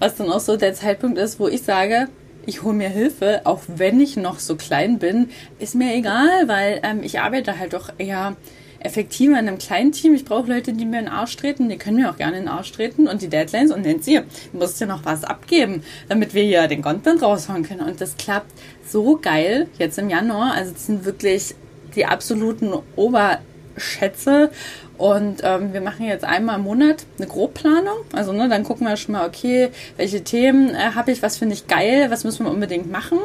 [0.00, 2.08] Was dann auch so der Zeitpunkt ist, wo ich sage,
[2.46, 6.80] ich hole mir Hilfe, auch wenn ich noch so klein bin, ist mir egal, weil
[6.82, 8.36] ähm, ich arbeite halt doch eher
[8.84, 10.14] effektiver in einem kleinen Team.
[10.14, 11.68] Ich brauche Leute, die mir in den Arsch treten.
[11.68, 13.08] Die können mir auch gerne in den Arsch treten.
[13.08, 14.20] Und die Deadlines und nennt sie,
[14.52, 17.80] du musst ja noch was abgeben, damit wir hier den Content raushauen können.
[17.80, 18.52] Und das klappt
[18.86, 20.52] so geil jetzt im Januar.
[20.54, 21.54] Also das sind wirklich
[21.96, 24.50] die absoluten Oberschätze.
[24.96, 27.96] Und ähm, wir machen jetzt einmal im Monat eine Grobplanung.
[28.12, 31.54] Also ne, dann gucken wir schon mal, okay, welche Themen äh, habe ich, was finde
[31.54, 33.18] ich geil, was müssen wir unbedingt machen.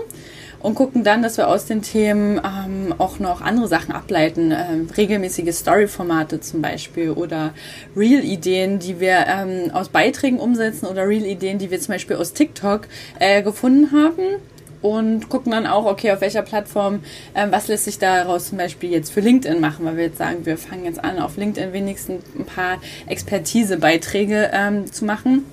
[0.61, 4.51] Und gucken dann, dass wir aus den Themen ähm, auch noch andere Sachen ableiten.
[4.51, 7.53] Ähm, regelmäßige Story-Formate zum Beispiel oder
[7.95, 12.87] Real-Ideen, die wir ähm, aus Beiträgen umsetzen oder Real-Ideen, die wir zum Beispiel aus TikTok
[13.19, 14.41] äh, gefunden haben
[14.81, 17.01] und gucken dann auch, okay, auf welcher Plattform,
[17.35, 20.45] ähm, was lässt sich daraus zum Beispiel jetzt für LinkedIn machen, weil wir jetzt sagen,
[20.45, 25.45] wir fangen jetzt an, auf LinkedIn wenigstens ein paar Expertisebeiträge ähm, zu machen.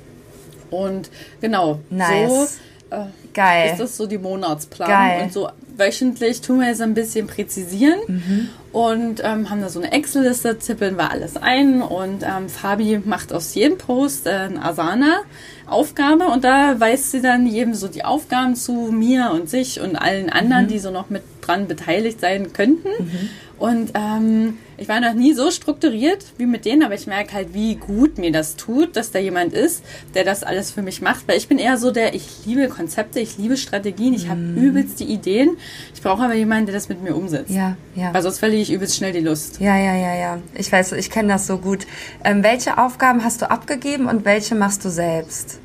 [0.70, 2.58] Und genau, nice.
[2.90, 3.70] so äh, Geil.
[3.70, 4.94] ist das so die Monatsplanung.
[4.94, 5.22] Geil.
[5.24, 8.48] Und so wöchentlich tun wir es ein bisschen präzisieren mhm.
[8.72, 13.32] und ähm, haben da so eine Excel-Liste, zippeln wir alles ein und ähm, Fabi macht
[13.32, 15.18] aus jedem Post äh, ein Asana.
[15.66, 19.96] Aufgabe und da weist sie dann jedem so die Aufgaben zu, mir und sich und
[19.96, 20.68] allen anderen, mhm.
[20.68, 22.88] die so noch mit dran beteiligt sein könnten.
[22.88, 23.28] Mhm.
[23.58, 27.54] Und ähm, ich war noch nie so strukturiert wie mit denen, aber ich merke halt,
[27.54, 29.82] wie gut mir das tut, dass da jemand ist,
[30.14, 31.26] der das alles für mich macht.
[31.26, 34.62] Weil ich bin eher so der, ich liebe Konzepte, ich liebe Strategien, ich habe mhm.
[34.62, 35.56] übelst die Ideen.
[35.94, 37.50] Ich brauche aber jemanden, der das mit mir umsetzt.
[37.50, 38.12] Ja, ja.
[38.12, 39.58] Weil sonst verliere ich übelst schnell die Lust.
[39.58, 40.38] Ja, ja, ja, ja.
[40.54, 41.86] Ich weiß, ich kenne das so gut.
[42.24, 45.60] Ähm, welche Aufgaben hast du abgegeben und welche machst du selbst?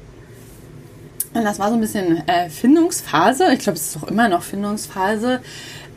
[1.33, 3.53] Und das war so ein bisschen äh, Findungsphase.
[3.53, 5.41] Ich glaube, es ist auch immer noch Findungsphase.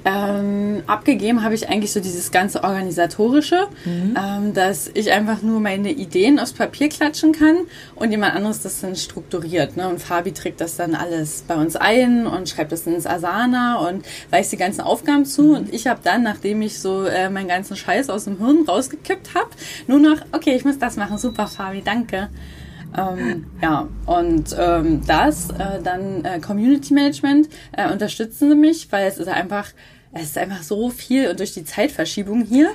[0.04, 4.14] Ähm, abgegeben habe ich eigentlich so dieses ganze organisatorische, mhm.
[4.22, 7.56] ähm, dass ich einfach nur meine Ideen aufs Papier klatschen kann
[7.94, 9.78] und jemand anderes das dann strukturiert.
[9.78, 9.88] Ne?
[9.88, 14.04] Und Fabi trägt das dann alles bei uns ein und schreibt das ins Asana und
[14.30, 15.42] weist die ganzen Aufgaben zu.
[15.42, 15.54] Mhm.
[15.54, 19.34] Und ich habe dann, nachdem ich so äh, meinen ganzen Scheiß aus dem Hirn rausgekippt
[19.34, 19.48] habe,
[19.86, 21.16] nur noch, okay, ich muss das machen.
[21.16, 22.28] Super, Fabi, danke.
[22.96, 29.06] Ähm, ja, und ähm, das, äh, dann äh, Community Management, äh, unterstützen sie mich, weil
[29.06, 29.68] es ist einfach,
[30.12, 32.70] es ist einfach so viel und durch die Zeitverschiebung hier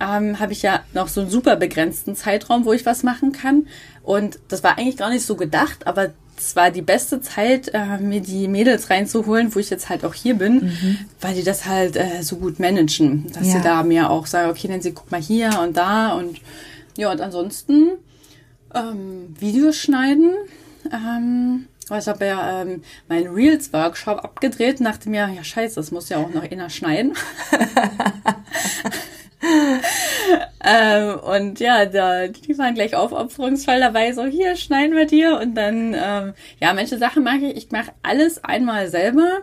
[0.00, 3.66] ähm, habe ich ja noch so einen super begrenzten Zeitraum, wo ich was machen kann.
[4.02, 7.98] Und das war eigentlich gar nicht so gedacht, aber es war die beste Zeit, äh,
[7.98, 10.98] mir die Mädels reinzuholen, wo ich jetzt halt auch hier bin, mhm.
[11.20, 13.52] weil die das halt äh, so gut managen, dass ja.
[13.52, 16.38] sie da mir auch sagen, okay, dann sie guck mal hier und da und
[16.96, 17.90] ja, und ansonsten
[18.74, 20.34] ähm, Videos schneiden.
[20.92, 21.66] Ähm,
[21.98, 26.18] ich habe ja ähm, meinen Reels-Workshop abgedreht und dachte mir, ja scheiße, das muss ja
[26.18, 27.14] auch noch einer schneiden.
[30.64, 35.54] ähm, und ja, da, die waren gleich aufopferungsvoll dabei, so hier schneiden wir dir und
[35.54, 39.40] dann, ähm, ja, manche Sachen mache ich, ich mache alles einmal selber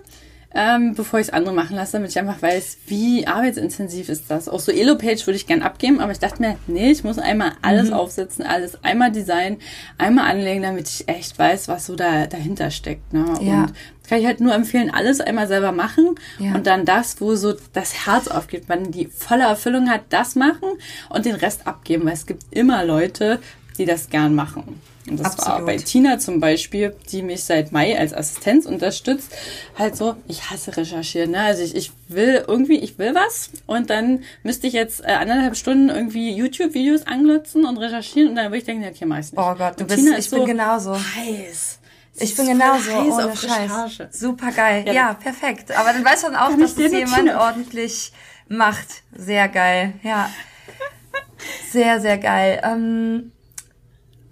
[0.53, 4.47] ähm, bevor ich es andere machen lasse, damit ich einfach weiß, wie arbeitsintensiv ist das.
[4.47, 7.51] Auch so Elo-Page würde ich gern abgeben, aber ich dachte mir, nee, ich muss einmal
[7.61, 7.93] alles mhm.
[7.93, 9.59] aufsetzen, alles einmal designen,
[9.97, 13.13] einmal anlegen, damit ich echt weiß, was so da dahinter steckt.
[13.13, 13.25] Ne?
[13.41, 13.63] Ja.
[13.63, 13.73] Und
[14.07, 16.55] kann ich halt nur empfehlen, alles einmal selber machen ja.
[16.55, 20.69] und dann das, wo so das Herz aufgeht, man die volle Erfüllung hat, das machen
[21.09, 23.39] und den Rest abgeben, weil es gibt immer Leute,
[23.77, 24.81] die das gern machen.
[25.09, 25.59] Und das Absolut.
[25.59, 29.31] war bei Tina zum Beispiel, die mich seit Mai als Assistenz unterstützt,
[29.77, 31.41] halt so, ich hasse recherchieren, ne?
[31.41, 35.55] Also ich, ich will irgendwie, ich will was und dann müsste ich jetzt äh, anderthalb
[35.55, 39.31] Stunden irgendwie YouTube-Videos anglotzen und recherchieren und dann würde ich denken, ja, okay, mach ich's
[39.31, 39.41] nicht.
[39.41, 40.93] Oh Gott, du und bist, Tina ich bin so genauso.
[40.95, 41.79] Heiß.
[42.19, 43.71] Ich bin genauso, ohne Scheiß.
[44.11, 44.83] Super geil.
[44.87, 45.71] Ja, ja, perfekt.
[45.71, 48.11] Aber dann weiß man auch, dass es jemand ordentlich
[48.47, 49.03] macht.
[49.15, 50.29] Sehr geil, ja.
[51.71, 52.59] Sehr, sehr geil.
[52.63, 53.31] Ähm,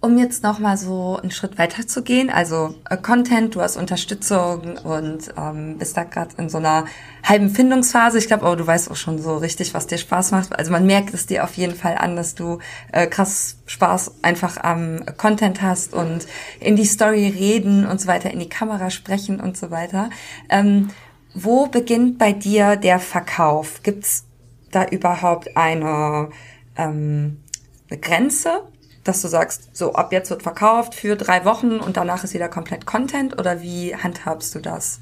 [0.05, 4.77] um jetzt nochmal so einen Schritt weiter zu gehen, also äh, Content, du hast Unterstützung
[4.77, 6.85] und ähm, bist da gerade in so einer
[7.23, 8.19] halben Findungsphase.
[8.19, 10.55] Ich glaube, oh, du weißt auch schon so richtig, was dir Spaß macht.
[10.55, 12.59] Also man merkt es dir auf jeden Fall an, dass du
[12.91, 16.27] äh, krass Spaß einfach am Content hast und
[16.59, 20.11] in die Story reden und so weiter, in die Kamera sprechen und so weiter.
[20.49, 20.89] Ähm,
[21.33, 23.81] wo beginnt bei dir der Verkauf?
[23.81, 24.25] Gibt's
[24.71, 26.29] da überhaupt eine,
[26.77, 27.41] ähm,
[27.89, 28.61] eine Grenze?
[29.05, 32.49] Dass du sagst, so ab jetzt wird verkauft für drei Wochen und danach ist wieder
[32.49, 34.99] komplett Content oder wie handhabst du das?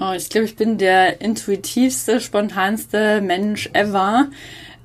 [0.00, 4.28] Oh, ich glaube, ich bin der intuitivste, spontanste Mensch ever,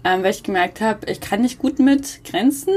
[0.03, 2.73] ähm, weil ich gemerkt habe, ich kann nicht gut mit Grenzen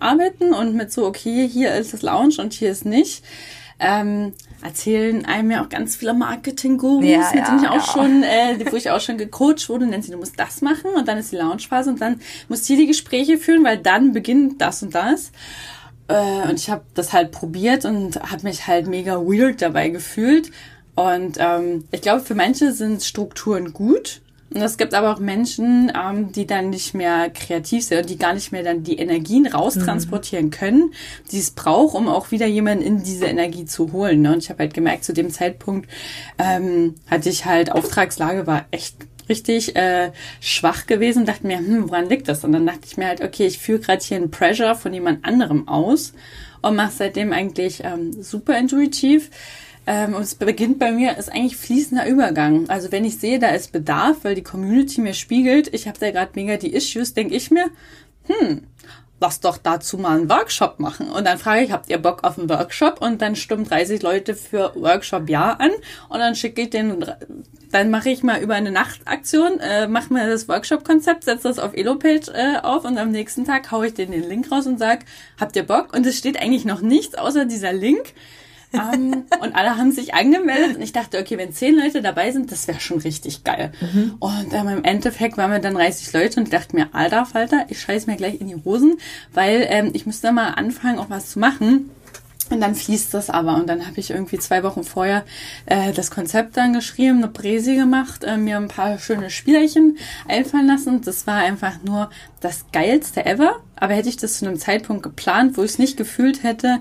[0.00, 3.22] arbeiten und mit so, okay, hier ist das Lounge und hier ist nicht.
[3.78, 4.32] Ähm,
[4.64, 7.92] erzählen einem ja auch ganz viele Marketing-Gurus, ja, mit denen ich auch ja.
[7.92, 11.06] schon, äh, wo ich auch schon gecoacht wurde, nennt sie, du musst das machen und
[11.06, 14.82] dann ist die Launchphase und dann musst du die Gespräche führen, weil dann beginnt das
[14.82, 15.32] und das.
[16.08, 20.50] Äh, und ich habe das halt probiert und habe mich halt mega weird dabei gefühlt.
[20.94, 24.22] Und ähm, ich glaube, für manche sind Strukturen gut
[24.54, 28.18] und es gibt aber auch Menschen, ähm, die dann nicht mehr kreativ sind und die
[28.18, 30.50] gar nicht mehr dann die Energien raustransportieren mhm.
[30.50, 30.94] können,
[31.32, 34.22] die es braucht, um auch wieder jemanden in diese Energie zu holen.
[34.22, 34.32] Ne?
[34.32, 35.90] Und ich habe halt gemerkt, zu dem Zeitpunkt
[36.38, 38.96] ähm, hatte ich halt, Auftragslage war echt
[39.28, 42.44] richtig äh, schwach gewesen dachte mir, hm, woran liegt das?
[42.44, 45.24] Und dann dachte ich mir halt, okay, ich führe gerade hier einen Pressure von jemand
[45.24, 46.12] anderem aus
[46.62, 49.30] und mache seitdem eigentlich ähm, super intuitiv.
[49.86, 52.68] Ähm, und es beginnt bei mir, ist eigentlich fließender Übergang.
[52.68, 56.10] Also wenn ich sehe, da ist Bedarf, weil die Community mir spiegelt, ich habe da
[56.10, 57.66] gerade mega die Issues, denke ich mir,
[58.26, 58.62] hm,
[59.20, 61.10] lass doch dazu mal einen Workshop machen.
[61.10, 63.00] Und dann frage ich, habt ihr Bock auf einen Workshop?
[63.00, 65.70] Und dann stimmen 30 Leute für Workshop Ja an.
[66.08, 67.04] Und dann schicke ich den,
[67.70, 71.74] dann mache ich mal über eine Nachtaktion, äh, mache mir das Workshop-Konzept, setze das auf
[71.74, 75.04] Elo-Page äh, auf und am nächsten Tag haue ich den den Link raus und sag,
[75.40, 75.94] habt ihr Bock?
[75.94, 78.14] Und es steht eigentlich noch nichts außer dieser Link.
[78.74, 82.50] Um, und alle haben sich angemeldet und ich dachte, okay, wenn zehn Leute dabei sind,
[82.50, 83.72] das wäre schon richtig geil.
[83.80, 84.16] Mhm.
[84.18, 87.66] Und ähm, im Endeffekt waren wir dann 30 Leute und ich dachte mir, alter Falter,
[87.68, 88.98] ich scheiß mir gleich in die Hosen,
[89.32, 91.90] weil ähm, ich müsste mal anfangen, auch was zu machen.
[92.50, 93.56] Und dann fließt das aber.
[93.56, 95.24] Und dann habe ich irgendwie zwei Wochen vorher
[95.66, 100.66] äh, das Konzept dann geschrieben, eine Präsi gemacht, äh, mir ein paar schöne Spielerchen einfallen
[100.66, 101.00] lassen.
[101.00, 102.10] Das war einfach nur
[102.40, 103.60] das geilste ever.
[103.76, 106.80] Aber hätte ich das zu einem Zeitpunkt geplant, wo ich es nicht gefühlt hätte,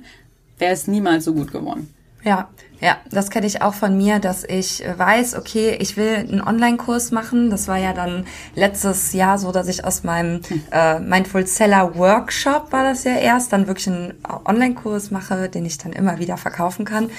[0.57, 1.93] wäre es niemals so gut geworden.
[2.23, 6.41] Ja, ja, das kenne ich auch von mir, dass ich weiß, okay, ich will einen
[6.41, 7.49] Online-Kurs machen.
[7.49, 10.63] Das war ja dann letztes Jahr so, dass ich aus meinem hm.
[10.71, 14.13] äh, Mindful Seller Workshop war das ja erst, dann wirklich einen
[14.45, 17.09] Online-Kurs mache, den ich dann immer wieder verkaufen kann.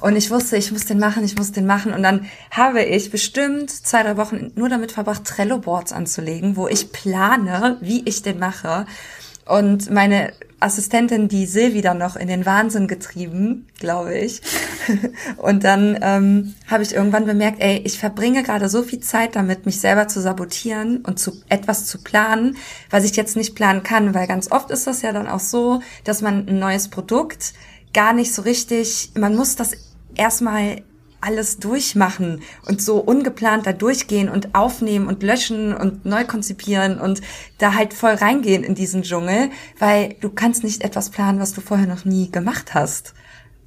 [0.00, 1.94] Und ich wusste, ich muss den machen, ich muss den machen.
[1.94, 6.90] Und dann habe ich bestimmt zwei, drei Wochen nur damit verbracht, Trello-Boards anzulegen, wo ich
[6.90, 8.86] plane, wie ich den mache.
[9.44, 14.40] Und meine Assistentin, die Silvi, dann noch in den Wahnsinn getrieben, glaube ich.
[15.36, 19.66] und dann ähm, habe ich irgendwann bemerkt, ey, ich verbringe gerade so viel Zeit damit,
[19.66, 22.56] mich selber zu sabotieren und zu etwas zu planen,
[22.90, 25.80] was ich jetzt nicht planen kann, weil ganz oft ist das ja dann auch so,
[26.04, 27.54] dass man ein neues Produkt
[27.92, 29.72] gar nicht so richtig, man muss das
[30.14, 30.82] erstmal
[31.22, 37.22] alles durchmachen und so ungeplant da durchgehen und aufnehmen und löschen und neu konzipieren und
[37.58, 41.60] da halt voll reingehen in diesen Dschungel, weil du kannst nicht etwas planen, was du
[41.60, 43.14] vorher noch nie gemacht hast.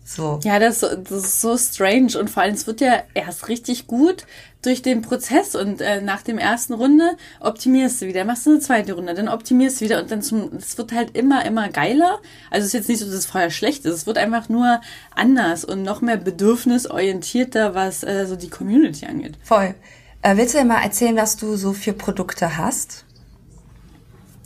[0.07, 0.39] So.
[0.43, 4.27] Ja, das, das ist so strange und vor allem es wird ja erst richtig gut
[4.61, 8.59] durch den Prozess und äh, nach dem ersten Runde optimierst du wieder, machst du eine
[8.59, 12.19] zweite Runde, dann optimierst du wieder und dann zum, es wird halt immer, immer geiler.
[12.51, 14.79] Also es ist jetzt nicht so, dass es vorher schlecht ist, es wird einfach nur
[15.15, 19.39] anders und noch mehr bedürfnisorientierter, was äh, so die Community angeht.
[19.43, 19.73] Voll.
[20.21, 23.05] Äh, willst du dir mal erzählen, was du so für Produkte hast?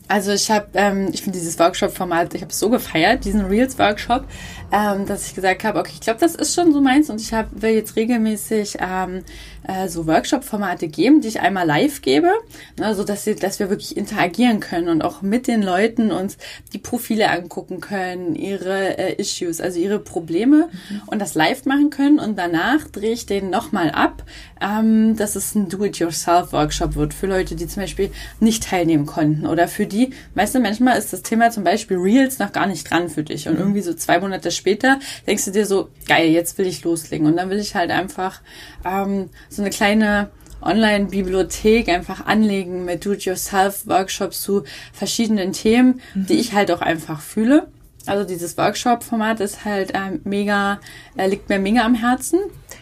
[0.10, 4.26] Also ich habe, ähm, ich finde dieses Workshop-Format, ich habe es so gefeiert, diesen Reels-Workshop,
[4.72, 7.34] ähm, dass ich gesagt habe, okay, ich glaube, das ist schon so meins und ich
[7.34, 9.24] hab, will jetzt regelmäßig ähm,
[9.70, 12.32] äh, so Workshop-Formate geben, die ich einmal live gebe,
[12.78, 16.38] ne, so dass, sie, dass wir wirklich interagieren können und auch mit den Leuten uns
[16.74, 21.02] die Profile angucken können, ihre äh, Issues, also ihre Probleme mhm.
[21.08, 24.24] und das live machen können und danach drehe ich den nochmal ab,
[24.62, 29.68] ähm, dass es ein Do-it-yourself-Workshop wird für Leute, die zum Beispiel nicht teilnehmen konnten oder
[29.68, 33.10] für die, weißt du, manchmal ist das Thema zum Beispiel Reels noch gar nicht dran
[33.10, 33.60] für dich und mhm.
[33.60, 37.38] irgendwie so zwei Monate später denkst du dir so, geil, jetzt will ich loslegen und
[37.38, 38.41] dann will ich halt einfach
[38.86, 40.30] ähm, so eine kleine
[40.62, 46.26] Online-Bibliothek einfach anlegen mit Do-it-yourself-Workshops zu verschiedenen Themen, mhm.
[46.28, 47.67] die ich halt auch einfach fühle.
[48.06, 50.80] Also dieses Workshop-Format ist halt ähm, mega,
[51.15, 52.39] äh, liegt mir mega am Herzen.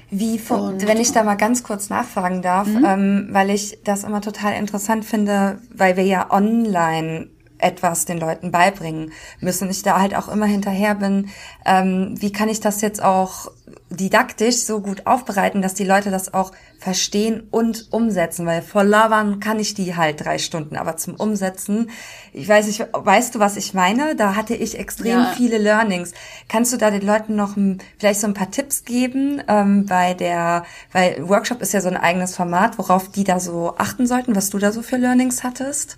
[0.10, 2.86] Wie, und, wenn ich da mal ganz kurz nachfragen darf, mhm.
[2.86, 7.28] ähm, weil ich das immer total interessant finde, weil wir ja online
[7.60, 9.70] etwas den Leuten beibringen müssen.
[9.70, 11.30] Ich da halt auch immer hinterher bin,
[11.66, 13.52] ähm, wie kann ich das jetzt auch
[13.90, 19.40] didaktisch so gut aufbereiten, dass die Leute das auch verstehen und umsetzen, weil vor Labern
[19.40, 21.90] kann ich die halt drei Stunden, aber zum Umsetzen,
[22.34, 24.16] ich weiß nicht, weißt du, was ich meine?
[24.16, 25.34] Da hatte ich extrem ja.
[25.36, 26.12] viele Learnings.
[26.50, 27.56] Kannst du da den Leuten noch
[27.98, 31.98] vielleicht so ein paar Tipps geben ähm, bei der, weil Workshop ist ja so ein
[31.98, 35.98] eigenes Format, worauf die da so achten sollten, was du da so für Learnings hattest?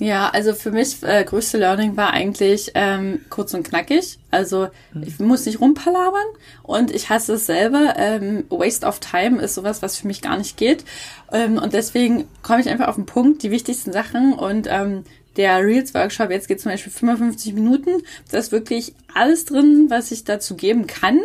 [0.00, 4.18] Ja, also für mich äh, größte Learning war eigentlich ähm, kurz und knackig.
[4.30, 5.02] Also mhm.
[5.06, 6.26] ich muss nicht rumpalabern
[6.62, 7.96] und ich hasse es selber.
[7.98, 10.86] Ähm, Waste of Time ist sowas, was für mich gar nicht geht.
[11.30, 15.04] Ähm, und deswegen komme ich einfach auf den Punkt, die wichtigsten Sachen und ähm,
[15.36, 17.90] der Reels Workshop, jetzt geht zum Beispiel 55 Minuten.
[18.30, 21.20] Da ist wirklich alles drin, was ich dazu geben kann.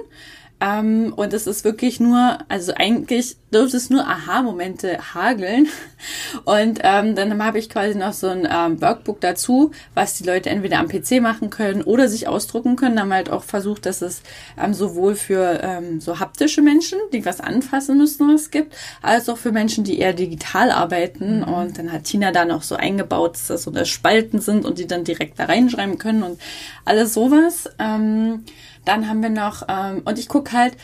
[0.61, 5.67] Ähm, und es ist wirklich nur, also eigentlich dürfte es nur Aha-Momente hageln.
[6.45, 10.49] Und ähm, dann habe ich quasi noch so ein ähm, Workbook dazu, was die Leute
[10.49, 12.95] entweder am PC machen können oder sich ausdrucken können.
[12.95, 14.21] Dann haben wir halt auch versucht, dass es
[14.61, 19.29] ähm, sowohl für ähm, so haptische Menschen, die was anfassen müssen, was es gibt, als
[19.29, 21.39] auch für Menschen, die eher digital arbeiten.
[21.39, 21.43] Mhm.
[21.43, 24.79] Und dann hat Tina da noch so eingebaut, dass das so eine Spalten sind und
[24.79, 26.39] die dann direkt da reinschreiben können und
[26.83, 27.69] alles sowas.
[27.79, 28.43] Ähm,
[28.85, 30.77] dann haben wir noch, ähm, und ich gucke halt,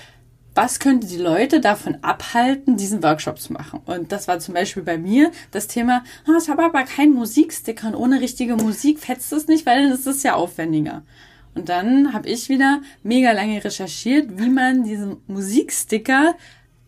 [0.54, 3.80] was könnte die Leute davon abhalten, diesen Workshop zu machen?
[3.86, 7.88] Und das war zum Beispiel bei mir das Thema, oh, ich habe aber keinen Musiksticker
[7.88, 11.04] und ohne richtige Musik fetzt es nicht, weil dann ist es ja aufwendiger.
[11.56, 16.36] Und dann habe ich wieder mega lange recherchiert, wie man diesen Musiksticker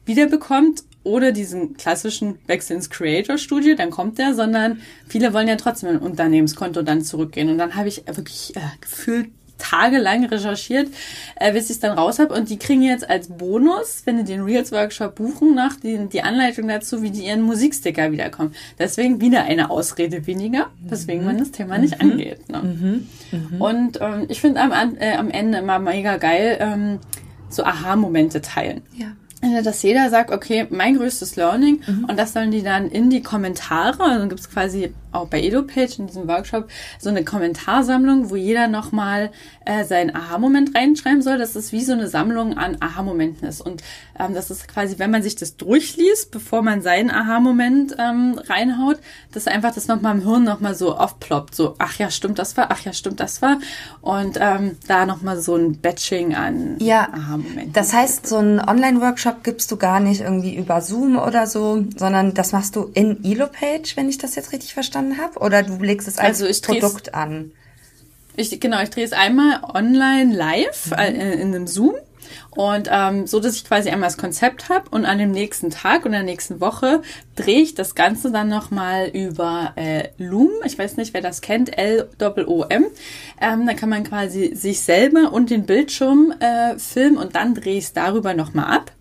[0.06, 5.58] wiederbekommt oder diesen klassischen Wechsel ins Creator Studio, dann kommt der, sondern viele wollen ja
[5.58, 7.50] trotzdem ein Unternehmenskonto dann zurückgehen.
[7.50, 10.90] Und dann habe ich wirklich äh, gefühlt tagelang recherchiert,
[11.36, 12.34] äh, bis ich es dann raus habe.
[12.34, 16.22] Und die kriegen jetzt als Bonus, wenn die den Reels Workshop buchen, nach die, die
[16.22, 18.54] Anleitung dazu, wie die ihren Musiksticker wiederkommen.
[18.80, 21.26] Deswegen wieder eine Ausrede weniger, deswegen mhm.
[21.28, 22.12] man das Thema nicht mhm.
[22.12, 22.50] angeht.
[22.50, 22.62] Ne?
[22.62, 23.08] Mhm.
[23.32, 23.62] mhm.
[23.62, 27.00] Und ähm, ich finde am, äh, am Ende immer mega geil, ähm,
[27.50, 28.82] so Aha-Momente teilen.
[28.96, 29.08] Ja
[29.64, 32.06] dass jeder sagt, okay, mein größtes Learning mhm.
[32.06, 36.00] und das sollen die dann in die Kommentare, also gibt es quasi auch bei EduPage
[36.00, 39.32] in diesem Workshop so eine Kommentarsammlung, wo jeder nochmal
[39.66, 43.62] äh, seinen Aha-Moment reinschreiben soll, dass es wie so eine Sammlung an Aha-Momenten ist.
[43.62, 43.84] Und
[44.20, 48.98] ähm, das ist quasi, wenn man sich das durchliest, bevor man seinen Aha-Moment ähm, reinhaut,
[49.32, 51.56] dass einfach das nochmal im Hirn nochmal so aufploppt.
[51.56, 53.60] So, ach ja, stimmt, das war, ach ja, stimmt, das war.
[54.02, 57.74] Und ähm, da nochmal so ein Batching an ja, Aha-Momenten.
[57.74, 62.34] Das heißt, so ein Online-Workshop gibst du gar nicht irgendwie über Zoom oder so, sondern
[62.34, 65.40] das machst du in EloPage, wenn ich das jetzt richtig verstanden verstanden habe?
[65.40, 67.52] Oder du legst es als also Produkt an?
[68.36, 70.98] Ich, genau, ich drehe es einmal online live mhm.
[70.98, 71.96] äh, in einem Zoom.
[72.52, 76.06] Und ähm, so, dass ich quasi einmal das Konzept habe und an dem nächsten Tag
[76.06, 77.02] und der nächsten Woche
[77.36, 80.52] drehe ich das Ganze dann nochmal über äh, Loom.
[80.64, 82.86] Ich weiß nicht, wer das kennt, L-O-O-M.
[83.42, 87.78] Ähm, da kann man quasi sich selber und den Bildschirm äh, filmen und dann drehe
[87.78, 88.92] ich es darüber nochmal ab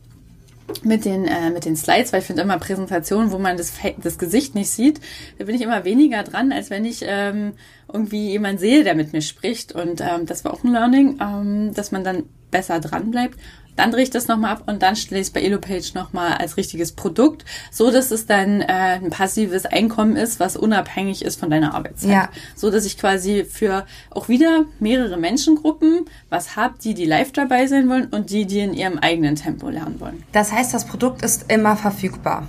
[0.83, 3.72] mit den, äh, mit den Slides, weil ich finde immer Präsentationen, wo man das,
[4.03, 5.01] das Gesicht nicht sieht,
[5.38, 7.53] da bin ich immer weniger dran, als wenn ich ähm,
[7.92, 9.72] irgendwie jemand sehe, der mit mir spricht.
[9.72, 13.38] Und ähm, das war auch ein Learning, ähm, dass man dann besser dran bleibt.
[13.77, 16.57] Dann drehe ich das nochmal ab und dann stelle ich es bei EloPage nochmal als
[16.57, 21.51] richtiges Produkt, so dass es dann äh, ein passives Einkommen ist, was unabhängig ist von
[21.51, 22.11] deiner Arbeitszeit.
[22.11, 22.29] Ja.
[22.55, 27.67] So dass ich quasi für auch wieder mehrere Menschengruppen was habe, die, die live dabei
[27.67, 30.23] sein wollen und die, die in ihrem eigenen Tempo lernen wollen.
[30.33, 32.46] Das heißt, das Produkt ist immer verfügbar.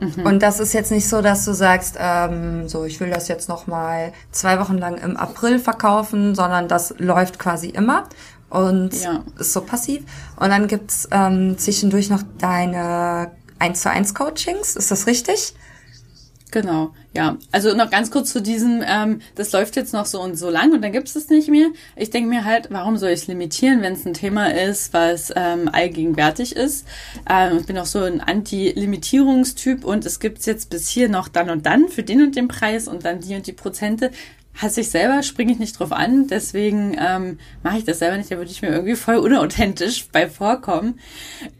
[0.00, 0.26] Mhm.
[0.26, 3.48] Und das ist jetzt nicht so, dass du sagst, ähm, so ich will das jetzt
[3.48, 8.04] noch mal zwei Wochen lang im April verkaufen, sondern das läuft quasi immer
[8.54, 9.24] und ja.
[9.38, 10.02] ist so passiv.
[10.36, 15.54] Und dann gibt's ähm, zwischendurch noch deine 1 zu 1 Coachings, ist das richtig?
[16.52, 17.36] Genau, ja.
[17.50, 20.72] Also noch ganz kurz zu diesem, ähm, das läuft jetzt noch so und so lang
[20.72, 21.66] und dann gibt es es nicht mehr.
[21.96, 25.32] Ich denke mir halt, warum soll ich es limitieren, wenn es ein Thema ist, was
[25.34, 26.86] ähm, allgegenwärtig ist.
[27.28, 31.50] Ähm, ich bin auch so ein Anti-Limitierungstyp und es gibt jetzt bis hier noch dann
[31.50, 34.12] und dann für den und den Preis und dann die und die Prozente.
[34.54, 38.30] Hasse ich selber, springe ich nicht drauf an, deswegen ähm, mache ich das selber nicht,
[38.30, 41.00] da würde ich mir irgendwie voll unauthentisch bei vorkommen.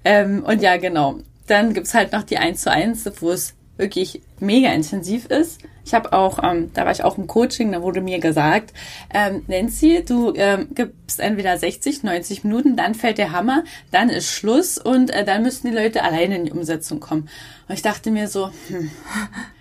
[0.04, 1.18] Ähm, und ja, genau.
[1.46, 5.60] Dann gibt's halt noch die 1 zu 1, wo es wirklich mega intensiv ist.
[5.84, 8.72] Ich habe auch, ähm, da war ich auch im Coaching, da wurde mir gesagt,
[9.12, 14.30] ähm, Nancy, du ähm, gibst entweder 60, 90 Minuten, dann fällt der Hammer, dann ist
[14.30, 17.28] Schluss und äh, dann müssen die Leute alleine in die Umsetzung kommen.
[17.68, 18.90] Und ich dachte mir so, hm,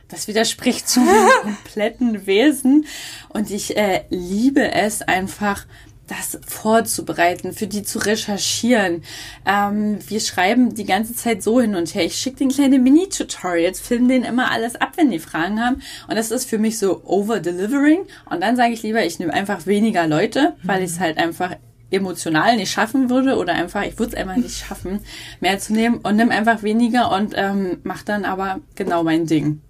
[0.07, 2.85] das widerspricht zu meinem kompletten Wesen.
[3.29, 5.65] Und ich äh, liebe es einfach,
[6.07, 9.03] das vorzubereiten, für die zu recherchieren.
[9.45, 12.05] Ähm, wir schreiben die ganze Zeit so hin und her.
[12.05, 15.81] Ich schicke den kleine Mini-Tutorials, filmen denen immer alles ab, wenn die Fragen haben.
[16.07, 18.01] Und das ist für mich so over-delivering.
[18.29, 21.55] Und dann sage ich lieber, ich nehme einfach weniger Leute, weil ich es halt einfach
[21.89, 24.99] emotional nicht schaffen würde oder einfach, ich würde es einfach nicht schaffen,
[25.39, 29.61] mehr zu nehmen und nimm einfach weniger und ähm, mach dann aber genau mein Ding.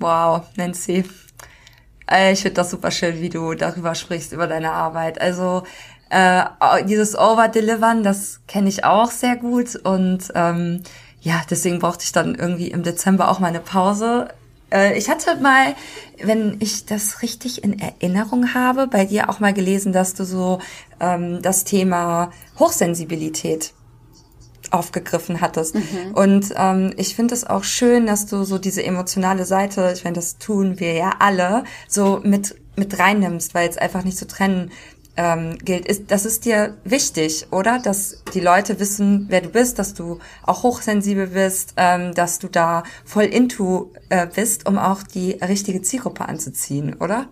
[0.00, 1.04] Wow, Nancy.
[2.10, 5.20] Äh, ich finde das super schön, wie du darüber sprichst, über deine Arbeit.
[5.20, 5.62] Also
[6.08, 6.44] äh,
[6.86, 9.76] dieses Over-Delivern, das kenne ich auch sehr gut.
[9.76, 10.82] Und ähm,
[11.20, 14.28] ja, deswegen brauchte ich dann irgendwie im Dezember auch mal eine Pause.
[14.72, 15.74] Äh, ich hatte mal,
[16.22, 20.60] wenn ich das richtig in Erinnerung habe, bei dir auch mal gelesen, dass du so
[20.98, 23.74] ähm, das Thema Hochsensibilität
[24.70, 25.74] aufgegriffen hattest.
[25.74, 26.12] Mhm.
[26.14, 30.16] Und ähm, ich finde es auch schön, dass du so diese emotionale Seite, ich meine,
[30.16, 34.70] das tun wir ja alle, so mit mit reinnimmst, weil es einfach nicht zu trennen
[35.16, 35.86] ähm, gilt.
[35.86, 37.78] Ist, das ist dir wichtig, oder?
[37.78, 42.48] Dass die Leute wissen, wer du bist, dass du auch hochsensibel bist, ähm, dass du
[42.48, 47.28] da voll into äh, bist, um auch die richtige Zielgruppe anzuziehen, oder?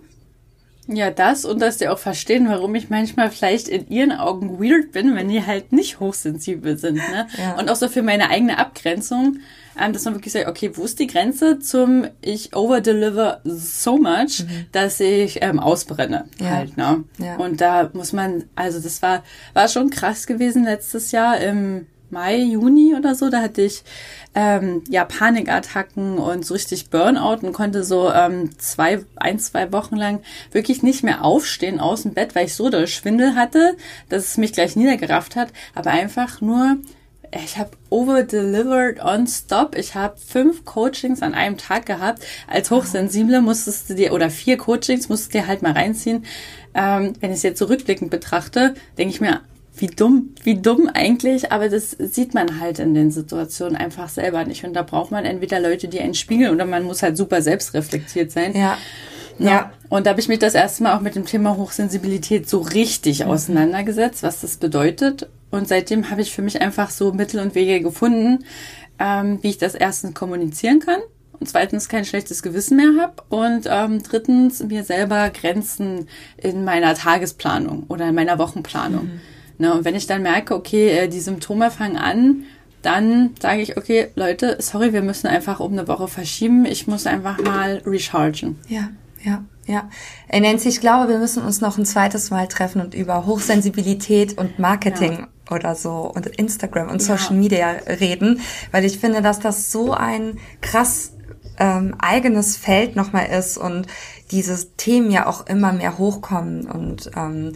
[0.91, 4.91] Ja, das und dass die auch verstehen, warum ich manchmal vielleicht in ihren Augen weird
[4.93, 6.97] bin, wenn die halt nicht hochsensibel sind.
[6.97, 7.27] Ne?
[7.37, 7.59] Ja.
[7.59, 9.41] Und auch so für meine eigene Abgrenzung,
[9.79, 14.41] ähm, dass man wirklich sagt, okay, wo ist die Grenze zum ich overdeliver so much,
[14.41, 14.67] mhm.
[14.73, 16.51] dass ich ähm, ausbrenne ja.
[16.51, 16.79] halt.
[16.79, 17.05] Ne?
[17.19, 17.37] Ja.
[17.37, 19.23] Und da muss man, also das war,
[19.53, 23.83] war schon krass gewesen letztes Jahr im Mai, Juni oder so, da hatte ich
[24.35, 29.97] ähm, ja Panikattacken und so richtig Burnout und konnte so ähm, zwei, ein, zwei Wochen
[29.97, 30.21] lang
[30.53, 33.77] wirklich nicht mehr aufstehen aus dem Bett, weil ich so doll Schwindel hatte,
[34.09, 36.79] dass es mich gleich niedergerafft hat, aber einfach nur
[37.31, 39.77] ich habe over-delivered on stop.
[39.77, 42.25] Ich habe fünf Coachings an einem Tag gehabt.
[42.47, 46.25] Als Hochsensible musstest du dir, oder vier Coachings musstest du dir halt mal reinziehen.
[46.75, 49.43] Ähm, wenn ich es jetzt zurückblickend betrachte, denke ich mir,
[49.81, 54.45] wie dumm, wie dumm eigentlich, aber das sieht man halt in den Situationen einfach selber
[54.45, 54.65] nicht.
[54.65, 58.31] Und da braucht man entweder Leute, die einen spiegeln, oder man muss halt super selbstreflektiert
[58.31, 58.55] sein.
[58.55, 58.79] Ja.
[59.39, 59.47] Ja.
[59.47, 59.73] ja.
[59.89, 63.25] Und da habe ich mich das erste Mal auch mit dem Thema Hochsensibilität so richtig
[63.25, 63.31] mhm.
[63.31, 65.29] auseinandergesetzt, was das bedeutet.
[65.51, 68.45] Und seitdem habe ich für mich einfach so Mittel und Wege gefunden,
[68.99, 71.01] ähm, wie ich das erstens kommunizieren kann
[71.41, 76.95] und zweitens kein schlechtes Gewissen mehr habe und ähm, drittens mir selber Grenzen in meiner
[76.95, 79.05] Tagesplanung oder in meiner Wochenplanung.
[79.05, 79.21] Mhm.
[79.59, 82.45] Ne, und wenn ich dann merke, okay, äh, die Symptome fangen an,
[82.83, 86.65] dann sage ich, okay, Leute, sorry, wir müssen einfach um eine Woche verschieben.
[86.65, 88.57] Ich muss einfach mal rechargen.
[88.69, 88.91] Ja,
[89.25, 89.91] ja, ja.
[90.29, 94.39] Ey, Nancy, ich glaube, wir müssen uns noch ein zweites Mal treffen und über Hochsensibilität
[94.39, 95.13] und Marketing
[95.51, 95.55] ja.
[95.55, 97.41] oder so und Instagram und Social ja.
[97.41, 97.69] Media
[98.01, 98.41] reden,
[98.71, 101.13] weil ich finde, dass das so ein krass
[101.59, 103.89] ähm, eigenes Feld nochmal ist und
[104.31, 107.55] diese Themen ja auch immer mehr hochkommen und ähm,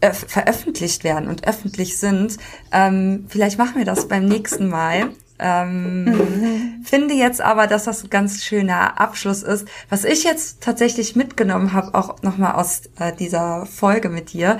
[0.00, 2.36] veröffentlicht werden und öffentlich sind.
[2.72, 5.10] Ähm, vielleicht machen wir das beim nächsten Mal.
[5.38, 6.84] Ähm, mhm.
[6.84, 9.66] Finde jetzt aber, dass das ein ganz schöner Abschluss ist.
[9.90, 14.58] Was ich jetzt tatsächlich mitgenommen habe, auch nochmal aus äh, dieser Folge mit dir,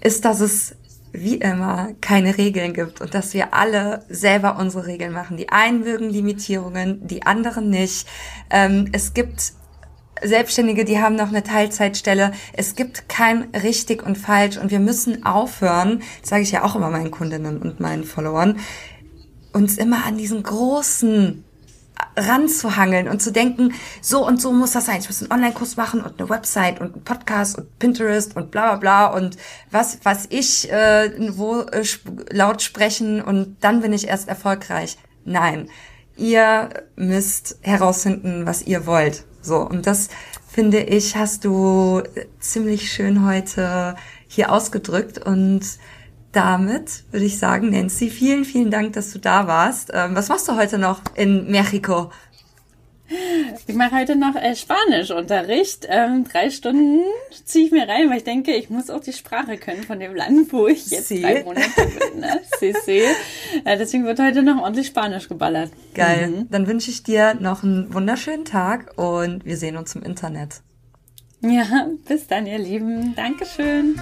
[0.00, 0.76] ist, dass es
[1.12, 5.36] wie immer keine Regeln gibt und dass wir alle selber unsere Regeln machen.
[5.36, 8.06] Die einen mögen Limitierungen, die anderen nicht.
[8.50, 9.52] Ähm, es gibt
[10.22, 12.32] Selbstständige, die haben noch eine Teilzeitstelle.
[12.52, 16.90] Es gibt kein richtig und falsch und wir müssen aufhören, sage ich ja auch immer
[16.90, 18.58] meinen Kundinnen und meinen Followern,
[19.52, 21.44] uns immer an diesen großen
[22.16, 25.00] ranzuhangeln und zu denken, so und so muss das sein.
[25.00, 28.76] Ich muss einen Online-Kurs machen und eine Website und einen Podcast und Pinterest und bla
[28.76, 29.36] bla bla und
[29.70, 31.84] was, was ich äh, wo äh,
[32.30, 34.96] laut sprechen und dann bin ich erst erfolgreich.
[35.24, 35.68] Nein,
[36.16, 39.24] ihr müsst herausfinden, was ihr wollt.
[39.48, 40.08] So, und das
[40.46, 42.02] finde ich, hast du
[42.38, 43.96] ziemlich schön heute
[44.26, 45.62] hier ausgedrückt und
[46.32, 49.90] damit würde ich sagen, Nancy, vielen, vielen Dank, dass du da warst.
[49.94, 52.10] Ähm, was machst du heute noch in Mexiko?
[53.66, 55.86] Ich mache heute noch äh, Spanischunterricht.
[55.88, 57.00] Ähm, drei Stunden
[57.44, 60.14] ziehe ich mir rein, weil ich denke, ich muss auch die Sprache können von dem
[60.14, 61.22] Land, wo ich jetzt sí.
[61.22, 62.20] drei Monate bin.
[62.20, 62.40] Ne?
[62.58, 63.00] sí, sí.
[63.64, 65.70] Äh, deswegen wird heute noch ordentlich Spanisch geballert.
[65.94, 66.28] Geil.
[66.28, 66.50] Mhm.
[66.50, 70.60] Dann wünsche ich dir noch einen wunderschönen Tag und wir sehen uns im Internet.
[71.40, 73.14] Ja, bis dann, ihr Lieben.
[73.14, 73.98] Dankeschön.